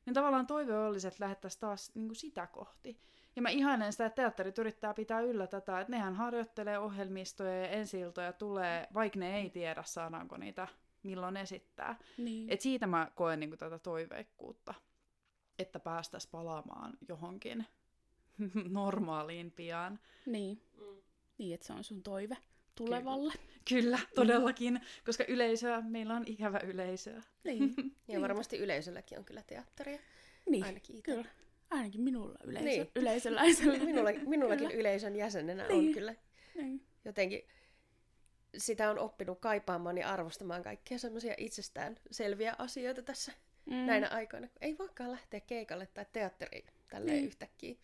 [0.10, 3.02] Niin tavallaan toive olisi, että lähettäisiin taas niin kuin sitä kohti.
[3.36, 7.68] Ja mä ihailen sitä, että teatterit yrittää pitää yllä tätä, että nehän harjoittelee ohjelmistoja ja
[7.68, 7.98] ensi
[8.38, 10.68] tulee, vaikka ne ei tiedä, saadaanko niitä
[11.04, 11.96] milloin esittää.
[12.18, 12.50] Niin.
[12.50, 14.74] Et siitä mä koen niin kuin, tätä toiveikkuutta,
[15.60, 17.66] että päästäisiin palaamaan johonkin
[18.70, 20.00] normaaliin pian.
[20.26, 20.62] Niin.
[20.78, 21.02] Mm.
[21.38, 22.38] Niin, että se on sun toive
[22.86, 23.34] tulevalle.
[23.34, 24.80] Kyllä, Kyllä todellakin, mm.
[25.06, 27.22] koska yleisöä, meillä on ikävä yleisöä.
[27.44, 27.76] Niin.
[28.08, 30.00] ja varmasti yleisölläkin on kyllä teatteria.
[30.50, 31.12] Niin, Ainakin ite.
[31.12, 31.26] kyllä.
[31.70, 32.92] Ainakin minulla yleisö, niin.
[33.02, 33.78] yleisöläisellä.
[33.78, 34.80] Minulla, minullakin kyllä.
[34.80, 35.88] yleisön jäsenenä niin.
[35.88, 36.16] on kyllä.
[36.56, 36.86] Niin.
[37.06, 37.44] Jotenkin
[38.58, 43.32] sitä on oppinut kaipaamaan ja arvostamaan kaikkia semmoisia itsestään selviä asioita tässä
[43.66, 43.76] mm.
[43.76, 44.48] näinä aikoina.
[44.62, 47.28] Ei voikaan lähteä keikalle tai teatteriin tälleen niin.
[47.28, 47.76] yhtäkkiä.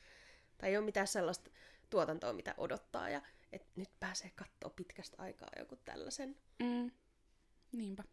[0.58, 1.51] Tai ei ole mitään sellaista
[1.89, 3.21] tuotantoa, mitä odottaa ja
[3.55, 6.35] että nyt pääsee katsoa pitkästä aikaa joku tällaisen.
[6.59, 6.91] Mm.
[7.71, 8.03] Niinpä.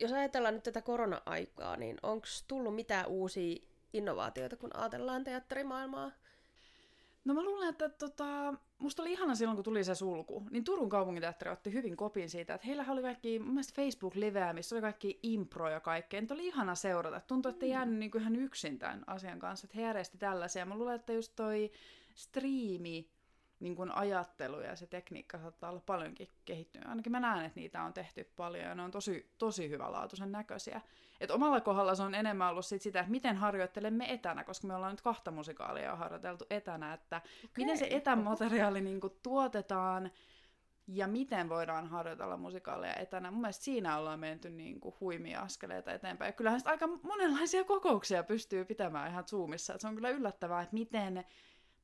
[0.00, 3.56] Jos ajatellaan nyt tätä korona-aikaa, niin onko tullut mitään uusia
[3.92, 6.10] innovaatioita, kun ajatellaan teatterimaailmaa?
[7.24, 10.88] No mä luulen, että tota, musta oli ihana silloin, kun tuli se sulku, niin Turun
[10.88, 15.20] kaupunginteatteri otti hyvin kopin siitä, että heillä oli kaikki, mun mielestä Facebook-liveä, missä oli kaikki
[15.22, 16.20] impro ja kaikkea.
[16.20, 17.20] Niitä oli ihana seurata.
[17.20, 20.66] Tuntui, että ei jäänyt niin kuin ihan yksin tämän asian kanssa, että he järjesti tällaisia.
[20.66, 21.70] Mä luulen, että just toi
[22.14, 23.10] striimi,
[23.60, 26.88] niin kuin ajattelu ja se tekniikka saattaa olla paljonkin kehittynyt.
[26.88, 30.80] Ainakin mä näen, että niitä on tehty paljon ja ne on tosi, tosi hyvälaatuisen näköisiä.
[31.20, 34.74] Et omalla kohdalla se on enemmän ollut sit sitä, että miten harjoittelemme etänä, koska me
[34.74, 37.48] ollaan nyt kahta musikaalia harjoiteltu etänä, että okay.
[37.56, 40.10] miten se etämateriaali niin kuin, tuotetaan
[40.86, 43.30] ja miten voidaan harjoitella musikaaleja etänä.
[43.30, 46.28] Mun mielestä siinä ollaan menty niin kuin, huimia askeleita eteenpäin.
[46.28, 49.74] Ja kyllähän aika monenlaisia kokouksia pystyy pitämään ihan Zoomissa.
[49.74, 51.24] Et se on kyllä yllättävää, että miten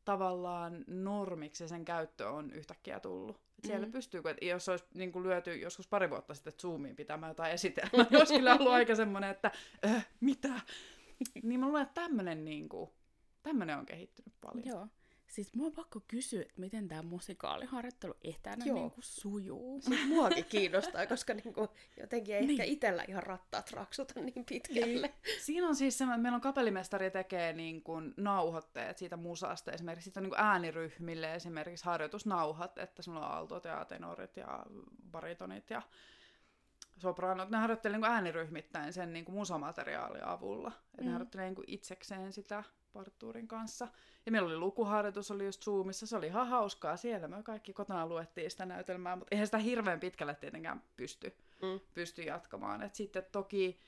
[0.05, 3.37] tavallaan normiksi sen käyttö on yhtäkkiä tullut.
[3.37, 3.93] Et siellä mm-hmm.
[3.93, 8.07] pystyy, että jos olisi niin kuin lyöty joskus pari vuotta sitten Zoomiin pitämään jotain esitelmää,
[8.11, 9.51] niin olisi kyllä ollut aika semmoinen, että
[9.87, 10.61] äh, mitä?
[11.43, 12.91] niin mä luulen, että tämmöinen niin kuin,
[13.79, 14.67] on kehittynyt paljon.
[14.67, 14.89] Joo.
[15.33, 18.77] Siis mua on pakko kysyä, että miten tämä musikaaliharjoittelu etänä Joo.
[18.77, 19.81] Niinku sujuu.
[19.81, 21.69] Siis muakin kiinnostaa, koska niinku
[22.01, 22.51] jotenkin ei niin.
[22.51, 25.07] ehkä itsellä ihan rattaat raksuta niin pitkälle.
[25.07, 25.41] Niin.
[25.41, 29.73] Siinä on siis semmoinen, meillä on kapellimestari tekee niin kuin nauhoitteet siitä musasta.
[29.73, 34.67] Esimerkiksi sitten on niin kuin ääniryhmille esimerkiksi harjoitusnauhat, että sulla on altot ja tenorit ja
[35.11, 35.83] baritonit ja
[36.99, 37.51] sopranot.
[37.51, 40.73] Ne harjoittelee niin ääniryhmittäin sen niin kuin musamateriaalin avulla.
[40.99, 41.05] Mm.
[41.05, 43.89] Ne harjoittelee niin kuin itsekseen sitä parttuurin kanssa.
[44.27, 47.29] Ja meillä oli lukuharjoitus, oli just Zoomissa, se oli ihan hauskaa siellä.
[47.29, 51.81] Me kaikki kotona luettiin sitä näytelmää, mutta eihän sitä hirveän pitkälle tietenkään pysty, mm.
[51.95, 52.83] pysty jatkamaan.
[52.83, 53.81] Et sitten toki,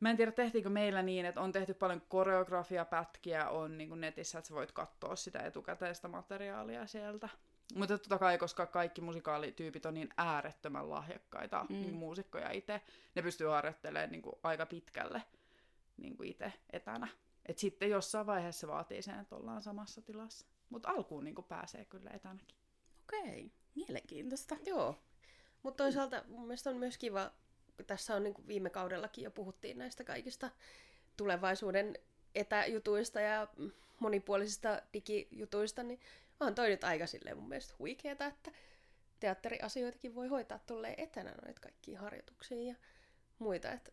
[0.00, 4.38] mä en tiedä tehtiinkö meillä niin, että on tehty paljon koreografiapätkiä on niin kuin netissä,
[4.38, 7.28] että sä voit katsoa sitä etukäteistä materiaalia sieltä.
[7.74, 11.74] Mutta totta kai, koska kaikki musikaalityypit on niin äärettömän lahjakkaita mm.
[11.74, 12.80] niin muusikkoja itse,
[13.14, 15.22] ne pystyy harjoittelemaan niin kuin aika pitkälle
[15.96, 17.08] niin kuin itse etänä.
[17.48, 20.46] Et sitten jossain vaiheessa se vaatii sen, että ollaan samassa tilassa.
[20.68, 22.58] Mutta alkuun niin pääsee kyllä etänäkin.
[23.02, 24.56] Okei, mielenkiintoista.
[24.66, 24.98] Joo.
[25.62, 27.32] Mutta toisaalta mun mielestä on myös kiva,
[27.76, 30.50] kun tässä on niin kuin viime kaudellakin jo puhuttiin näistä kaikista
[31.16, 31.98] tulevaisuuden
[32.34, 33.48] etäjutuista ja
[34.00, 36.00] monipuolisista digijutuista, niin
[36.40, 38.52] on toi nyt aika silleen mun mielestä huikeeta, että
[39.20, 42.74] teatteriasioitakin voi hoitaa tolleen etänä noita kaikkia harjoituksia ja
[43.38, 43.72] muita.
[43.72, 43.92] Että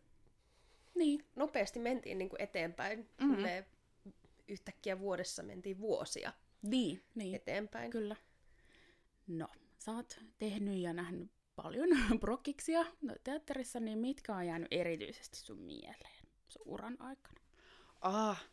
[0.96, 1.24] niin.
[1.36, 3.08] Nopeasti mentiin niin kuin eteenpäin.
[3.20, 3.64] Mm-hmm.
[4.48, 6.32] yhtäkkiä vuodessa mentiin vuosia
[6.62, 7.34] niin, niin.
[7.34, 7.90] eteenpäin.
[7.90, 8.16] Kyllä.
[9.26, 11.88] No, sä oot tehnyt ja nähnyt paljon
[12.20, 17.40] prokkiksia no, teatterissa, niin mitkä on jäänyt erityisesti sun mieleen sun uran aikana?
[18.00, 18.44] Ah,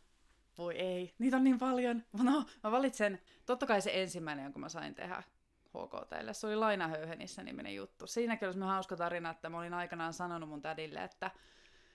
[0.58, 1.14] voi ei.
[1.18, 2.04] Niitä on niin paljon.
[2.22, 5.22] No, mä valitsen, totta kai se ensimmäinen, jonka mä sain tehdä
[5.68, 6.34] HKTlle.
[6.34, 8.06] Se oli Lainahöyhenissä niminen juttu.
[8.06, 11.30] Siinäkin olisi hauska tarina, että mä olin aikanaan sanonut mun tädille, että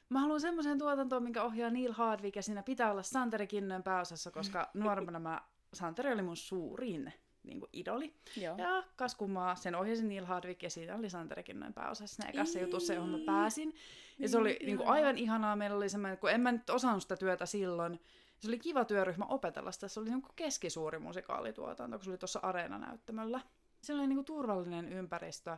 [0.10, 4.32] Mä haluan semmoisen tuotantoon, minkä ohjaa Neil Hardwick, ja siinä pitää olla Santeri Kinnön pääosassa,
[4.32, 5.42] koska nuorempana mä,
[5.74, 8.14] Santeri oli mun suurin niin kuin idoli.
[8.38, 8.58] Joo.
[8.58, 12.94] Ja kaskumaa, sen ohjasi Neil Hardwick ja siinä oli Santeri Kinnön pääosassa siinä ekassa jutussa,
[12.94, 13.76] johon mä pääsin.
[14.20, 15.56] Ja se oli niin kuin, aivan ihanaa.
[15.56, 18.00] Meillä oli semmoinen, kun en mä nyt osannut sitä työtä silloin,
[18.40, 19.88] se oli kiva työryhmä opetella sitä.
[19.88, 23.42] Se oli niin kuin keskisuuri musikaalituotanto, kun se oli tuossa Areena-näyttämöllä.
[23.82, 25.58] Se oli niin kuin turvallinen ympäristö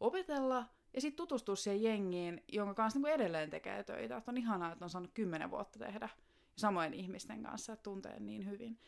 [0.00, 4.16] opetella ja sitten tutustua siihen jengiin, jonka kanssa niin edelleen tekee töitä.
[4.16, 6.08] Että on ihanaa, että on saanut kymmenen vuotta tehdä
[6.56, 8.78] samojen ihmisten kanssa, että tuntee niin hyvin.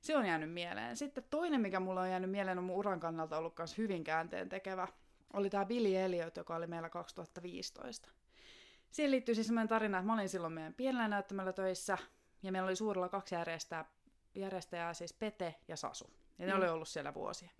[0.00, 0.96] Se on jäänyt mieleen.
[0.96, 4.48] Sitten toinen, mikä mulla on jäänyt mieleen, on mun uran kannalta ollut myös hyvin käänteen
[4.48, 4.88] tekevä,
[5.32, 8.10] oli tämä Billy Elliot, joka oli meillä 2015.
[8.90, 11.98] Siihen liittyy siis sellainen tarina, että mä olin silloin meidän pienellä näyttämällä töissä,
[12.42, 13.90] ja meillä oli suurella kaksi järjestäjää,
[14.34, 16.10] järjestäjää siis Pete ja Sasu.
[16.38, 16.58] Ja ne mm.
[16.58, 17.50] oli ollut siellä vuosia.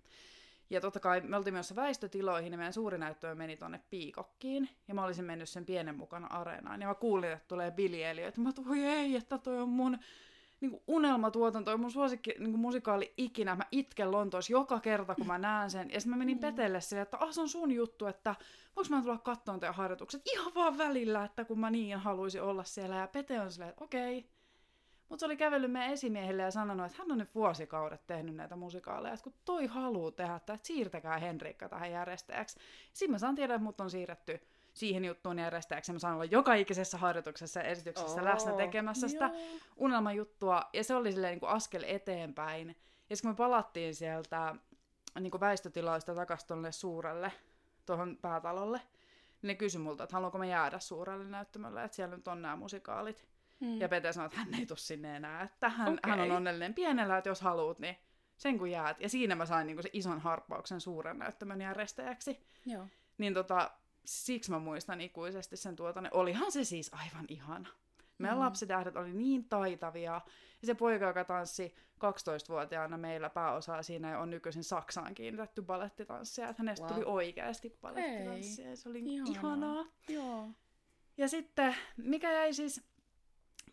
[0.69, 4.93] Ja totta kai me oltiin myös väistötiloihin, ja meidän suuri näyttö meni tonne Piikokkiin, ja
[4.93, 6.81] mä olisin mennyt sen pienen mukana areenaan.
[6.81, 7.73] Ja mä kuulin, että tulee
[8.09, 9.97] Elliot, mä voi ei, että toi on mun
[10.61, 13.55] niin kuin unelmatuotanto on mun suosikki niin kuin musikaali ikinä.
[13.55, 15.89] Mä itken Lontoossa joka kerta, kun mä näen sen.
[15.91, 16.41] Ja sitten mä menin mm.
[16.41, 18.35] Petelle sille, että ah, se on sun juttu, että
[18.75, 22.63] voiko mä tulla kattoon teidän harjoitukset ihan vaan välillä, että kun mä niin haluaisin olla
[22.63, 22.95] siellä.
[22.95, 24.17] Ja Pete on silleen, että okei.
[24.17, 24.29] Okay.
[25.09, 28.55] Mutta se oli kävellyt meidän esimiehelle ja sanonut, että hän on nyt vuosikaudet tehnyt näitä
[28.55, 32.59] musikaaleja, että kun toi haluu tehdä, että siirtäkää Henrikka tähän järjestäjäksi.
[32.93, 34.41] Siinä mä saan tiedä, että mut on siirretty
[34.73, 35.93] siihen juttuun järjestäjäksi.
[35.93, 39.31] Mä saan olla joka ikisessä harjoituksessa ja esityksessä oh, läsnä tekemässä sitä
[39.77, 40.63] unelmajuttua.
[40.73, 42.67] Ja se oli silleen niin kuin askel eteenpäin.
[43.09, 44.55] Ja sitten kun me palattiin sieltä
[45.19, 47.31] niin kuin väistötiloista takaisin tuonne suurelle,
[47.85, 48.77] tuohon päätalolle,
[49.41, 52.55] niin ne kysyi multa, että haluanko mä jäädä suurelle näyttämölle, että siellä nyt on nämä
[52.55, 53.27] musikaalit.
[53.61, 53.81] Hmm.
[53.81, 56.11] Ja Pete sanoi, että hän ei tule sinne enää, että hän, okay.
[56.11, 57.97] hän on onnellinen pienellä, että jos haluat, niin
[58.37, 59.01] sen kun jäät.
[59.01, 62.39] Ja siinä mä sain niin kuin se ison harppauksen suuren näyttämön järjestäjäksi.
[62.65, 62.87] Joo.
[63.17, 63.71] Niin tota,
[64.05, 66.09] siksi mä muistan ikuisesti sen tuotanne.
[66.13, 67.69] Olihan se siis aivan ihana.
[68.17, 68.43] Meidän mm.
[68.43, 70.21] lapsitähdet oli niin taitavia.
[70.61, 76.49] Ja se poika, joka tanssi 12-vuotiaana meillä pääosaa siinä on nykyisin Saksaan kiinnitetty balettitanssia.
[76.49, 76.93] Että hänestä wow.
[76.93, 78.75] tuli oikeasti balettitanssia.
[78.75, 79.31] Se oli ihanaa.
[79.31, 79.85] ihanaa.
[80.09, 80.49] Joo.
[81.17, 82.81] Ja sitten, mikä jäi siis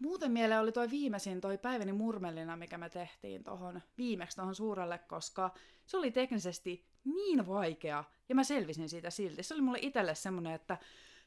[0.00, 4.98] muuten mieleen oli toi viimeisin, toi Päiväni murmelina, mikä me tehtiin tohon, viimeksi tuohon suurelle,
[4.98, 5.54] koska
[5.86, 9.42] se oli teknisesti niin vaikea, ja mä selvisin siitä silti.
[9.42, 10.78] Se oli mulle itselle semmonen, että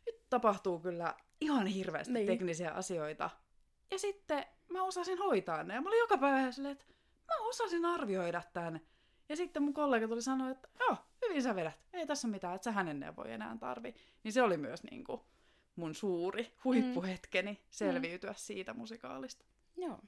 [0.05, 2.27] nyt tapahtuu kyllä ihan hirveästi niin.
[2.27, 3.29] teknisiä asioita.
[3.91, 6.85] Ja sitten mä osasin hoitaa ne, ja mä olin joka päivä silleen, että
[7.27, 8.81] mä osasin arvioida tämän.
[9.29, 12.63] Ja sitten mun kollega tuli sanoa, että joo, hyvin sä vedät, ei tässä mitään, että
[12.63, 13.95] sä hänen neuvoja enää tarvi.
[14.23, 15.25] Niin se oli myös niinku
[15.77, 17.57] mun suuri huippuhetkeni mm.
[17.69, 18.37] selviytyä mm.
[18.37, 19.45] siitä musikaalista.
[19.77, 19.99] Joo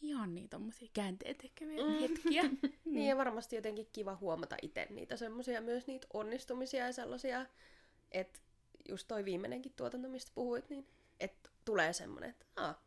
[0.00, 2.00] ihan niitä tommosia käänteen tekeviä mm.
[2.00, 2.42] hetkiä.
[2.84, 7.46] niin ja varmasti jotenkin kiva huomata itse niitä semmosia myös niitä onnistumisia ja sellaisia,
[8.12, 8.40] että
[8.88, 10.86] just toi viimeinenkin tuotanto, mistä puhuit, niin
[11.20, 12.82] että tulee semmonen, että Aa,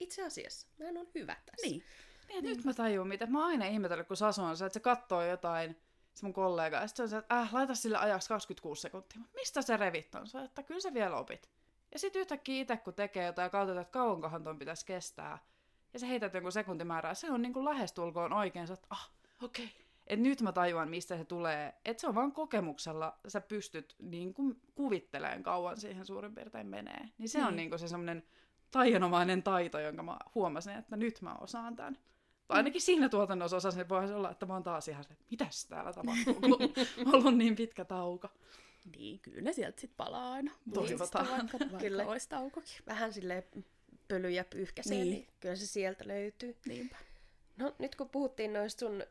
[0.00, 1.66] itse asiassa mä on hyvä tässä.
[1.66, 1.82] Niin.
[2.28, 4.80] niin nyt mä tajun, mitä mä oon aina ihmetellyt, kun Sasu on se, että se
[4.80, 5.76] katsoo jotain,
[6.14, 9.20] se mun kollega, ja sitten se on se, että äh, laita sille ajaksi 26 sekuntia.
[9.34, 10.26] Mistä se revit on?
[10.26, 11.50] Se, että kyllä se vielä opit.
[11.92, 15.38] Ja sitten yhtäkkiä itse, kun tekee jotain ja katsotaan, että kauankohan ton pitäisi kestää,
[15.92, 19.10] ja sä heität jonkun sekuntimäärää, se on niinku lähestulkoon oikein, sä että ah,
[19.42, 19.64] okei.
[19.64, 19.76] Okay.
[20.06, 21.74] Et nyt mä tajuan, mistä se tulee.
[21.84, 27.08] Että se on vaan kokemuksella, sä pystyt niinku kuvitteleen kauan siihen suurin piirtein menee.
[27.18, 27.48] Niin se niin.
[27.48, 28.22] on niinku se semmoinen
[28.70, 31.98] taianomainen taito, jonka mä huomasin, että nyt mä osaan tämän.
[32.50, 35.24] Tai ainakin siinä tuotannossa osasin, että voisi olla, että mä oon taas ihan se, että
[35.30, 36.52] mitäs täällä tapahtuu, kun
[37.06, 38.28] on ollut niin pitkä tauko.
[38.96, 40.52] Niin, kyllä ne sieltä sitten palaa aina.
[40.74, 41.28] Toivotaan.
[41.30, 42.06] Vaikka, vaikka kyllä.
[42.06, 42.76] olisi taukokin.
[42.86, 43.42] Vähän silleen
[44.08, 45.10] pölyjä pyyhkäisee, niin.
[45.10, 46.56] niin kyllä se sieltä löytyy.
[46.66, 46.96] Niinpä.
[47.56, 49.02] No nyt kun puhuttiin noista sun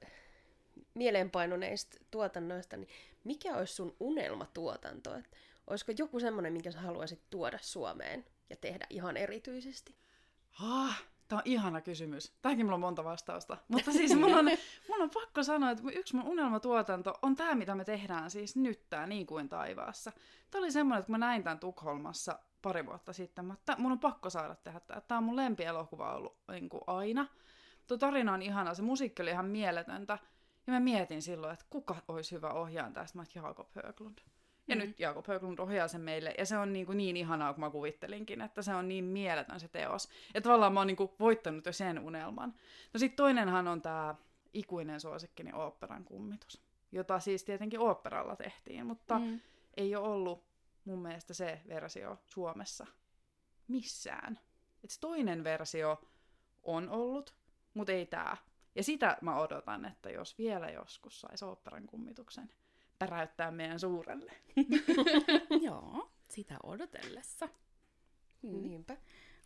[0.94, 2.90] mieleenpainuneista tuotannoista, niin
[3.24, 5.16] mikä olisi sun unelmatuotanto?
[5.16, 5.32] Et
[5.68, 9.96] olisiko joku semmoinen, minkä sä haluaisit tuoda Suomeen ja tehdä ihan erityisesti?
[10.62, 12.38] Ah, Tämä on ihana kysymys.
[12.42, 13.58] Tähänkin mulla on monta vastausta.
[13.68, 14.46] Mutta siis mun on,
[14.90, 18.90] mun on pakko sanoa, että yksi mun unelmatuotanto on tämä, mitä me tehdään siis nyt
[18.90, 20.12] tää niin kuin taivaassa.
[20.52, 24.00] Tämä oli semmoinen, että kun mä näin tämän Tukholmassa pari vuotta sitten, mutta mun on
[24.00, 25.02] pakko saada tehdä tämä.
[25.02, 27.28] Tämä on mun lempielokuva ollut niin kuin aina.
[27.88, 30.18] Tuo tarina on ihana, se musiikki oli ihan mieletöntä.
[30.68, 33.18] Ja mä mietin silloin, että kuka olisi hyvä ohjaaja tästä.
[33.18, 34.18] Mä Jakob Höglund.
[34.70, 34.80] Ja mm.
[34.80, 36.34] nyt Jakob Höglund ohjaa sen meille.
[36.38, 39.60] Ja se on niin, kuin niin ihanaa, kuin mä kuvittelinkin, että se on niin mieletön
[39.60, 40.10] se teos.
[40.34, 42.54] Ja tavallaan mä oon niin kuin voittanut jo sen unelman.
[42.94, 44.16] No sit toinenhan on tämä
[44.54, 46.62] ikuinen suosikkini oopperan kummitus.
[46.92, 49.40] Jota siis tietenkin oopperalla tehtiin, mutta mm.
[49.78, 50.44] ei ole ollut
[50.86, 52.88] mun mielestä se versio Suomessa
[53.68, 54.40] missään.
[54.84, 56.02] Et se toinen versio
[56.64, 57.36] on ollut,
[57.74, 58.38] mutta ei tämä.
[58.76, 62.50] Ja sitä mä odotan, että jos vielä joskus saisi oopperan kummituksen
[63.00, 64.32] päräyttää meidän suurelle.
[65.66, 67.50] Joo, sitä odotellessa.
[68.42, 68.62] Mm.
[68.62, 68.98] Niinpä.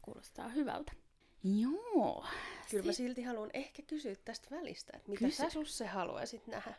[0.02, 0.92] Kuulostaa hyvältä.
[1.44, 2.26] Joo.
[2.72, 5.38] Kyllä mä silti haluan ehkä kysyä tästä välistä, että mitä Kysy.
[5.38, 6.74] sä Susse haluaisit nähdä?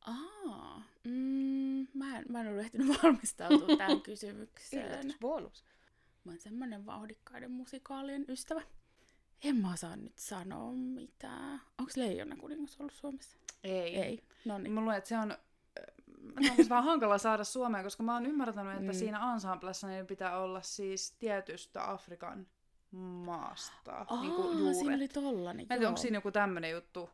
[0.00, 5.14] Aa, mm, mä, en, mä en ollut ehtinyt valmistautua tähän kysymykseen.
[5.20, 5.64] bonus.
[6.24, 8.62] Mä oon semmonen vauhdikkaiden musikaalien ystävä.
[9.44, 11.60] En mä saa nyt sanoa mitään.
[11.78, 13.36] Onko Leijona kuningas ollut Suomessa?
[13.64, 13.96] Ei.
[13.96, 14.24] Ei.
[14.44, 14.72] No niin.
[14.72, 15.36] Mä luulen, että se on
[16.34, 18.98] no, on vähän hankala saada Suomeen, koska mä oon ymmärtänyt, että mm.
[18.98, 22.46] siinä ensemblessa niin pitää olla siis tietystä Afrikan
[22.90, 23.92] maasta.
[23.92, 24.96] Aa, niin kuin siinä juuret.
[24.96, 27.10] oli tollanen, Mä en onko siinä joku tämmöinen juttu.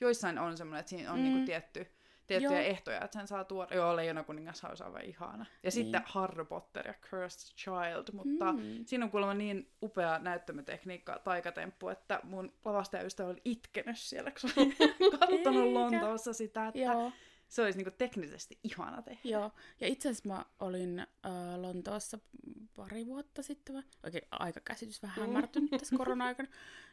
[0.00, 1.24] Joissain on semmoinen, että siinä on mm.
[1.24, 1.86] niinku tietty,
[2.26, 2.70] tiettyjä Joo.
[2.70, 3.74] ehtoja, että sen saa tuoda.
[3.74, 5.38] Joo, Leijona kuningas olisi aivan ihana.
[5.38, 5.72] Ja niin.
[5.72, 8.84] sitten Harry Potter ja Cursed Child, mutta mm.
[8.86, 14.60] siinä on kuulemma niin upea näyttämötekniikka, taikatemppu, että mun lavastajaystävä oli itkenyt siellä, kun se
[14.60, 14.76] oli
[15.18, 15.72] katsonut.
[15.72, 17.12] Lontoossa sitä, että Joo,
[17.48, 19.20] se olisi niinku teknisesti ihana tehdä.
[19.24, 19.50] joo.
[19.80, 21.06] Ja itse asiassa mä olin äh,
[21.56, 22.18] Lontoossa
[22.76, 23.82] pari vuotta sitten, vai?
[24.04, 26.48] oikein aikakäsitys vähän hämärtynyt tässä korona-aikana,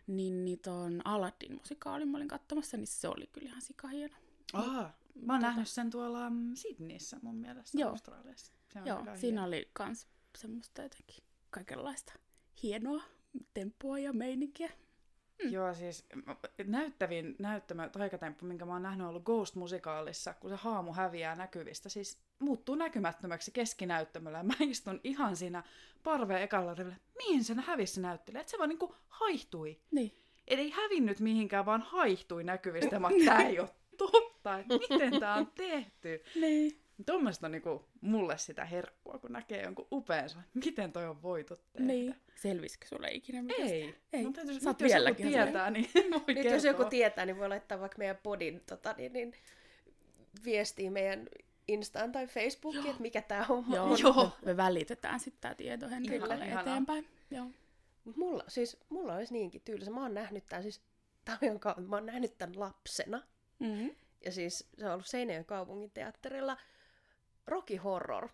[0.08, 4.16] niin, niin ton Aladdin musikaalin mä olin katsomassa, niin se oli kyllä ihan sikahieno.
[4.54, 7.90] Aa, mä oon nähnyt sen tuolla mm, Sydneyssä mun mielestä Joo.
[7.90, 8.54] Australiassa.
[8.74, 9.44] Se on Joo, siinä hieno.
[9.44, 12.14] oli kans semmoista jotenkin kaikenlaista
[12.64, 13.04] hienoa
[13.54, 14.70] tempoa ja meininkiä.
[15.44, 15.52] Mm.
[15.52, 16.06] Joo, siis
[16.64, 21.90] näyttävin näyttämä taikatemppu, minkä mä oon nähnyt, on ollut Ghost-musikaalissa, kun se haamu häviää näkyvistä.
[21.90, 25.64] Siis muuttuu näkymättömäksi keskinäyttämöllä mä istun ihan siinä
[26.04, 26.96] parveen ekalla rivillä.
[27.18, 28.42] Mihin se hävisi se näyttelijä?
[28.42, 29.80] Että se vaan niinku haihtui.
[29.92, 30.12] Niin.
[30.48, 33.00] Et ei hävinnyt mihinkään, vaan haihtui näkyvistä.
[33.00, 34.60] Mä tää ei ole totta.
[34.90, 36.24] Miten tää on tehty?
[36.36, 36.81] Niin.
[37.06, 39.88] Tuommoista on niinku mulle sitä herkkua, kun näkee jonkun
[40.28, 41.88] sellainen, miten toi on voitu tehdä.
[41.88, 42.16] Niin.
[42.36, 43.68] Selvisikö sulle ikinä mitään?
[43.70, 43.96] Ei.
[44.14, 44.24] Ei.
[44.24, 46.54] No, täytyy, oot nyt, jos joku tietää, niin voi Nyt kertoa.
[46.54, 49.34] jos joku tietää, niin voi laittaa vaikka meidän podin tota, niin, niin,
[50.46, 51.30] viestiä meidän
[51.68, 54.00] Instaan tai Facebookiin, että mikä tämä homma Joo, on.
[54.00, 54.26] Joo.
[54.26, 57.08] Me, me välitetään sitten tämä tieto Henrikalle eteenpäin.
[57.32, 57.48] Joo.
[58.06, 59.92] Mut mulla, siis, mulla olisi niinkin tyylisä.
[59.92, 60.82] Mä oon nähnyt tämän, siis,
[61.26, 61.38] tää
[61.76, 63.24] on mä oon nähnyt tämän lapsena.
[63.60, 63.96] Mm-hmm.
[64.26, 66.58] Ja siis se on ollut Seinäjoen kaupungin teatterilla
[67.48, 68.30] Rocky Horror.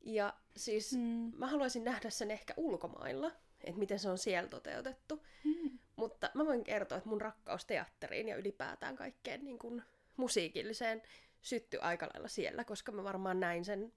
[0.00, 1.32] Ja siis Mm.
[1.36, 3.32] mä haluaisin nähdä sen ehkä ulkomailla,
[3.64, 5.22] että miten se on siellä toteutettu.
[5.44, 5.78] Mm.
[5.96, 9.82] Mutta mä voin kertoa, että mun rakkaus teatteriin ja ylipäätään kaikkeen niin kuin
[10.16, 11.02] musiikilliseen
[11.42, 13.92] syttyi aika lailla siellä, koska mä varmaan näin sen,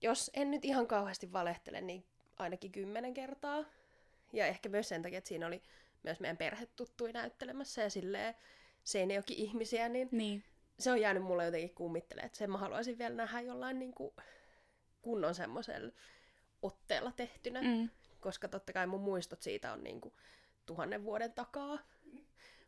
[0.00, 2.04] jos en nyt ihan kauheasti valehtele, niin
[2.36, 3.64] ainakin kymmenen kertaa.
[4.32, 5.62] Ja ehkä myös sen takia, että siinä oli
[6.02, 8.34] myös meidän perhetuttui näyttelemässä ja silleen
[8.84, 10.44] Seinäjoki-ihmisiä, niin Niin.
[10.78, 14.14] Se on jäänyt mulle jotenkin kummittelemaan, että sen mä haluaisin vielä nähdä jollain niin kuin
[15.02, 15.92] kunnon semmoisella
[16.62, 17.90] otteella tehtynä, mm.
[18.20, 20.14] Koska totta kai mun muistot siitä on niin kuin
[20.66, 21.78] tuhannen vuoden takaa.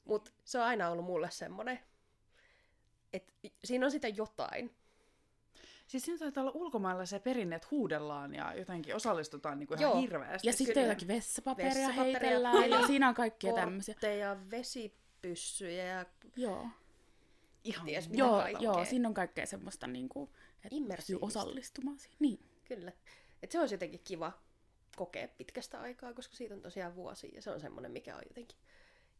[0.05, 1.79] Mutta se on aina ollut mulle semmoinen,
[3.12, 3.33] että
[3.64, 4.77] siinä on sitä jotain.
[5.87, 9.90] Siis siinä taitaa olla ulkomailla se perinne, että huudellaan ja jotenkin osallistutaan niin kuin Joo.
[9.90, 10.49] ihan hirveästi.
[10.49, 10.87] Ja sitten Kyllä.
[10.87, 13.95] jotakin vessapaperia, Vessapaperia, heitellään ja siinä on kaikkia tämmöisiä.
[13.95, 16.66] Kortteja, vesipyssyjä ja Joo.
[17.66, 18.62] Ihan ties mitä Joo, kaikkea.
[18.62, 20.31] joo, siinä on kaikkea semmoista, niinku,
[20.64, 22.16] että pystyy osallistumaan siihen.
[22.20, 22.38] Niin.
[22.64, 22.92] Kyllä.
[23.42, 24.33] Et se olisi jotenkin kiva
[24.96, 28.59] kokea pitkästä aikaa, koska siitä on tosiaan vuosi ja se on semmoinen, mikä on jotenkin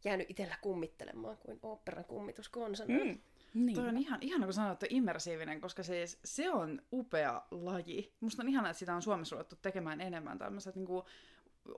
[0.03, 2.51] jäänyt itsellä kummittelemaan kuin oopperan kummitus.
[2.87, 3.19] Mm.
[3.53, 3.75] Niin.
[3.75, 8.13] Toi on ihan, ihana, kun sanoit, että immersiivinen, koska siis se on upea laji.
[8.19, 11.05] Musta on ihana, että sitä on Suomessa ruvettu tekemään enemmän tämmöiset niinku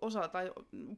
[0.01, 0.51] osa- tai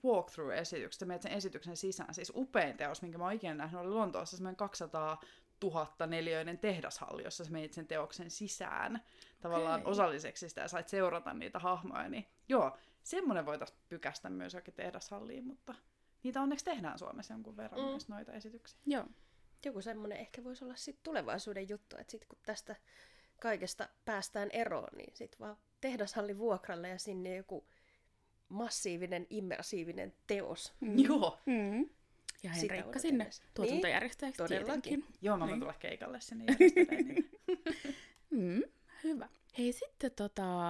[0.05, 2.13] walkthrough-esitykset, menet sen esityksen sisään.
[2.13, 5.21] Siis upein teos, minkä mä oon ikinä nähnyt, oli Lontoossa semmoinen 200
[5.63, 9.02] 000 neliöinen tehdashalli, jossa sä menit sen teoksen sisään
[9.41, 9.91] tavallaan Okei.
[9.91, 12.10] osalliseksi sitä ja sait seurata niitä hahmoja.
[12.10, 15.76] Niin joo, semmoinen voitaisiin pykästä myös johonkin tehdashalliin, mutta
[16.24, 17.88] niitä onneksi tehdään Suomessa jonkun verran Mm.
[17.88, 18.80] myös noita esityksiä.
[18.86, 19.06] Joo.
[19.65, 22.76] Joku semmoinen ehkä voisi olla sit tulevaisuuden juttu, että sit kun tästä
[23.41, 27.67] kaikesta päästään eroon, niin sit vaan tehdashalli vuokralle ja sinne joku
[28.50, 30.74] massiivinen, immersiivinen teos.
[30.80, 31.00] Mm.
[31.00, 31.39] Joo.
[31.45, 31.89] Mm.
[32.43, 34.82] Ja Sitä Henrikka sinne tuotantojärjestäjäksi todellakin.
[34.82, 35.13] tietenkin.
[35.21, 35.60] Joo, mä voin Niin.
[35.60, 36.45] tulla keikalle sinne.
[38.30, 38.62] Mm,
[39.04, 39.30] hyvä.
[39.58, 40.69] Hei, sitten tota,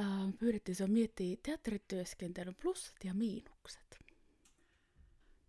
[0.00, 0.06] äh,
[0.38, 3.98] pyydettiin sinua miettiä teatterityöskentelyn plussat ja miinukset.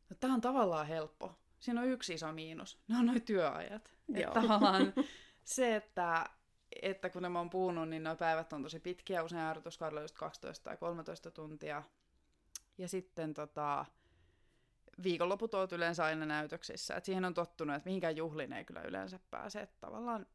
[0.10, 1.36] No, tää on tavallaan helppo.
[1.60, 2.79] Siinä on yksi iso miinus.
[2.88, 3.93] Ne on noin työajat.
[4.08, 4.17] Joo.
[4.27, 4.93] Että tavallaan
[5.43, 6.25] se, että,
[6.82, 9.23] että kun mä oon puhunut, niin nuo päivät on tosi pitkiä.
[9.23, 11.84] Usein harjoituskaudella just 12 tai 13 tuntia.
[12.77, 13.86] Ja sitten tota,
[15.03, 16.95] viikonloput oot yleensä aina näytöksissä.
[16.95, 19.62] Et siihen on tottunut, että mihinkään juhliin ei kyllä yleensä pääse.
[19.62, 20.25] Että tavallaan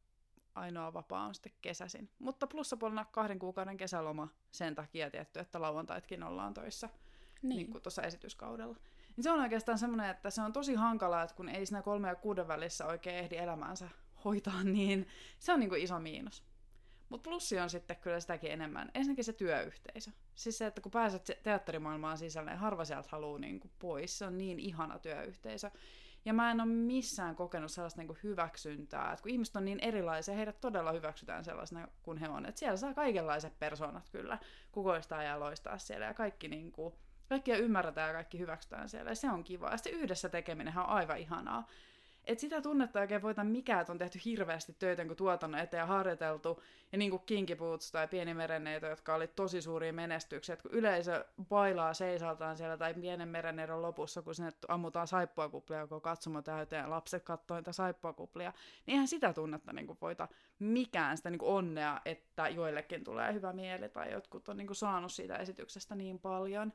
[0.55, 2.09] ainoa vapaa on sitten kesäsin.
[2.19, 6.89] Mutta plussapuolena kahden kuukauden kesäloma sen takia tietty, että lauantaitkin ollaan töissä
[7.41, 7.57] niin.
[7.57, 8.75] niin kuin tuossa esityskaudella.
[9.15, 12.07] Niin se on oikeastaan semmoinen, että se on tosi hankalaa, että kun ei siinä kolme
[12.07, 13.89] ja kuuden välissä oikein ehdi elämäänsä
[14.25, 15.07] hoitaa, niin
[15.39, 16.43] se on niin kuin iso miinus.
[17.09, 18.91] Mutta plussi on sitten kyllä sitäkin enemmän.
[18.93, 20.11] Ensinnäkin se työyhteisö.
[20.35, 24.17] Siis se, että kun pääset se- teatterimaailmaan sisälle, niin harva sieltä haluaa niin kuin pois.
[24.17, 25.71] Se on niin ihana työyhteisö.
[26.25, 29.79] Ja mä en ole missään kokenut sellaista niin kuin hyväksyntää, että kun ihmiset on niin
[29.79, 32.45] erilaisia, heidät todella hyväksytään sellaisena kuin he on.
[32.45, 34.37] Että siellä saa kaikenlaiset persoonat kyllä
[34.71, 36.93] kukoistaa ja loistaa siellä ja kaikki niin kuin,
[37.29, 39.69] kaikkia ymmärretään ja kaikki hyväksytään siellä ja se on kiva.
[39.69, 41.67] Ja sitten yhdessä tekeminenhän on aivan ihanaa.
[42.27, 45.85] Et sitä tunnetta oikein voita mikään, että on tehty hirveästi töitä kuin tuotannon eteen ja
[45.85, 46.63] harjoiteltu.
[46.91, 50.53] Ja niin kuin Kinky Boots tai Pieni merenneito, jotka oli tosi suuria menestyksiä.
[50.53, 56.01] Et kun yleisö bailaa seisaltaan siellä tai Pienen merenneidon lopussa, kun sinne ammutaan saippuakuplia, kun
[56.01, 58.53] katsomo täyteen lapset katsoo niitä saippuakuplia,
[58.85, 60.27] niin eihän sitä tunnetta niin kuin voita
[60.59, 64.77] mikään sitä niin kuin onnea, että joillekin tulee hyvä mieli tai jotkut on niin kuin
[64.77, 66.73] saanut siitä esityksestä niin paljon.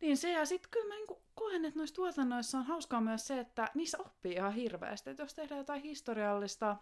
[0.00, 3.40] Niin se, ja sitten kyllä mä niinku koen, että noissa tuotannoissa on hauskaa myös se,
[3.40, 5.10] että niissä oppii ihan hirveästi.
[5.10, 6.76] Että jos tehdään jotain historiallista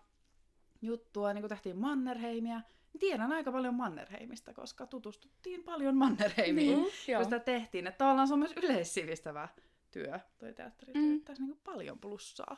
[0.82, 2.60] juttua, niin kuin tehtiin Mannerheimia,
[2.92, 7.86] niin tiedän aika paljon Mannerheimista, koska tutustuttiin paljon Mannerheimiin, Niin, kun sitä tehtiin.
[7.86, 9.48] Että tavallaan se on myös yleissivistävä
[9.90, 11.02] työ, toi teatterityö.
[11.02, 11.08] Mm.
[11.08, 11.20] Mm.
[11.20, 12.56] Tässä niin paljon plussaa.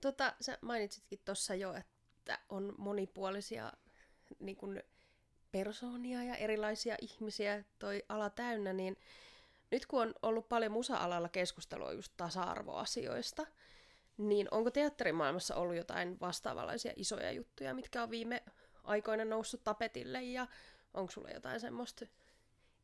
[0.00, 3.72] Tota, sä mainitsitkin tuossa jo, että on monipuolisia
[4.38, 4.80] niin kun,
[5.52, 8.96] persoonia ja erilaisia ihmisiä toi ala täynnä, niin
[9.72, 13.46] nyt kun on ollut paljon musa-alalla keskustelua just tasa-arvoasioista,
[14.16, 18.42] niin onko teatterimaailmassa ollut jotain vastaavanlaisia isoja juttuja, mitkä on viime
[18.84, 20.46] aikoina noussut tapetille, ja
[20.94, 22.06] onko sulla jotain semmoista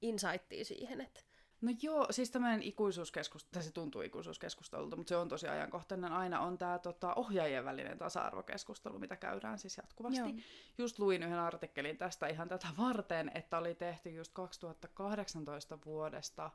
[0.03, 1.20] insightia siihen, että
[1.61, 6.41] No joo, siis tämmöinen ikuisuuskeskustelu, tai se tuntuu ikuisuuskeskustelulta, mutta se on tosi ajankohtainen aina,
[6.41, 10.18] on tämä tota, ohjaajien välinen tasa-arvokeskustelu, mitä käydään siis jatkuvasti.
[10.18, 10.39] Joo.
[10.78, 16.51] Just luin yhden artikkelin tästä ihan tätä varten, että oli tehty just 2018 vuodesta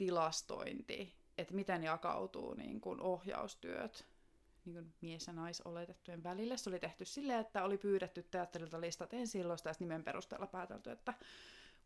[0.00, 4.06] tilastointi, että miten jakautuu niin kuin ohjaustyöt
[4.64, 6.56] niin kuin mies- ja naisoletettujen välille.
[6.56, 11.14] Se oli tehty silleen, että oli pyydetty teatterilta listat silloin, ja nimen perusteella päätelty, että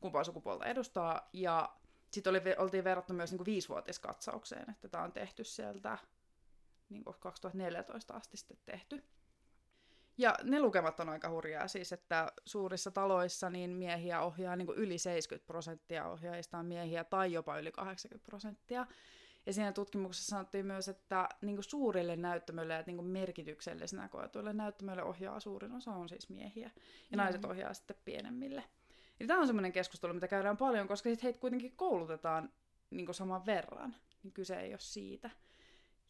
[0.00, 1.28] kumpaa sukupuolta edustaa.
[1.32, 1.76] Ja
[2.10, 5.98] sitten oli, oltiin verrattu myös niin kuin viisivuotiskatsaukseen, että tämä on tehty sieltä
[6.88, 9.04] niin kuin 2014 asti sitten tehty.
[10.18, 14.78] Ja ne lukemat on aika hurjaa siis, että suurissa taloissa niin miehiä ohjaa niin kuin
[14.78, 18.86] yli 70 prosenttia ohjaajista on miehiä tai jopa yli 80 prosenttia.
[19.46, 24.52] Ja siinä tutkimuksessa sanottiin myös, että niin kuin suurille näyttämöille ja niin kuin merkityksellisenä koetuille
[24.52, 26.70] näyttämöille ohjaa suurin osa on siis miehiä.
[27.10, 28.64] Ja naiset ohjaa sitten pienemmille.
[29.20, 32.52] Eli tämä on semmoinen keskustelu, mitä käydään paljon, koska sit heitä kuitenkin koulutetaan
[32.90, 33.96] niin kuin saman verran.
[34.22, 35.30] Niin kyse ei ole siitä.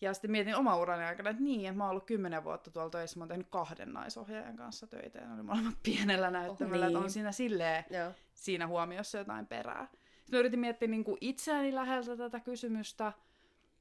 [0.01, 2.91] Ja sitten mietin oma urani aikana, että niin, että mä oon ollut kymmenen vuotta tuolla
[2.91, 6.97] töissä, mä oon tehnyt kahden naisohjaajan kanssa töitä, ja ne oli molemmat pienellä näyttämällä, niin.
[6.97, 9.89] että on siinä silleen joo, siinä huomiossa jotain perää.
[9.91, 13.13] Sitten mä yritin miettiä niin kuin itseäni läheltä tätä kysymystä,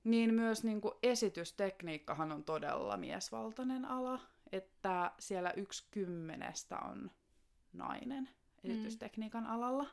[0.04, 4.20] niin myös niin kuin esitystekniikkahan on todella miesvaltainen ala,
[4.52, 7.12] että siellä yksi kymmenestä on
[7.74, 8.30] nainen
[8.64, 9.86] esitystekniikan alalla.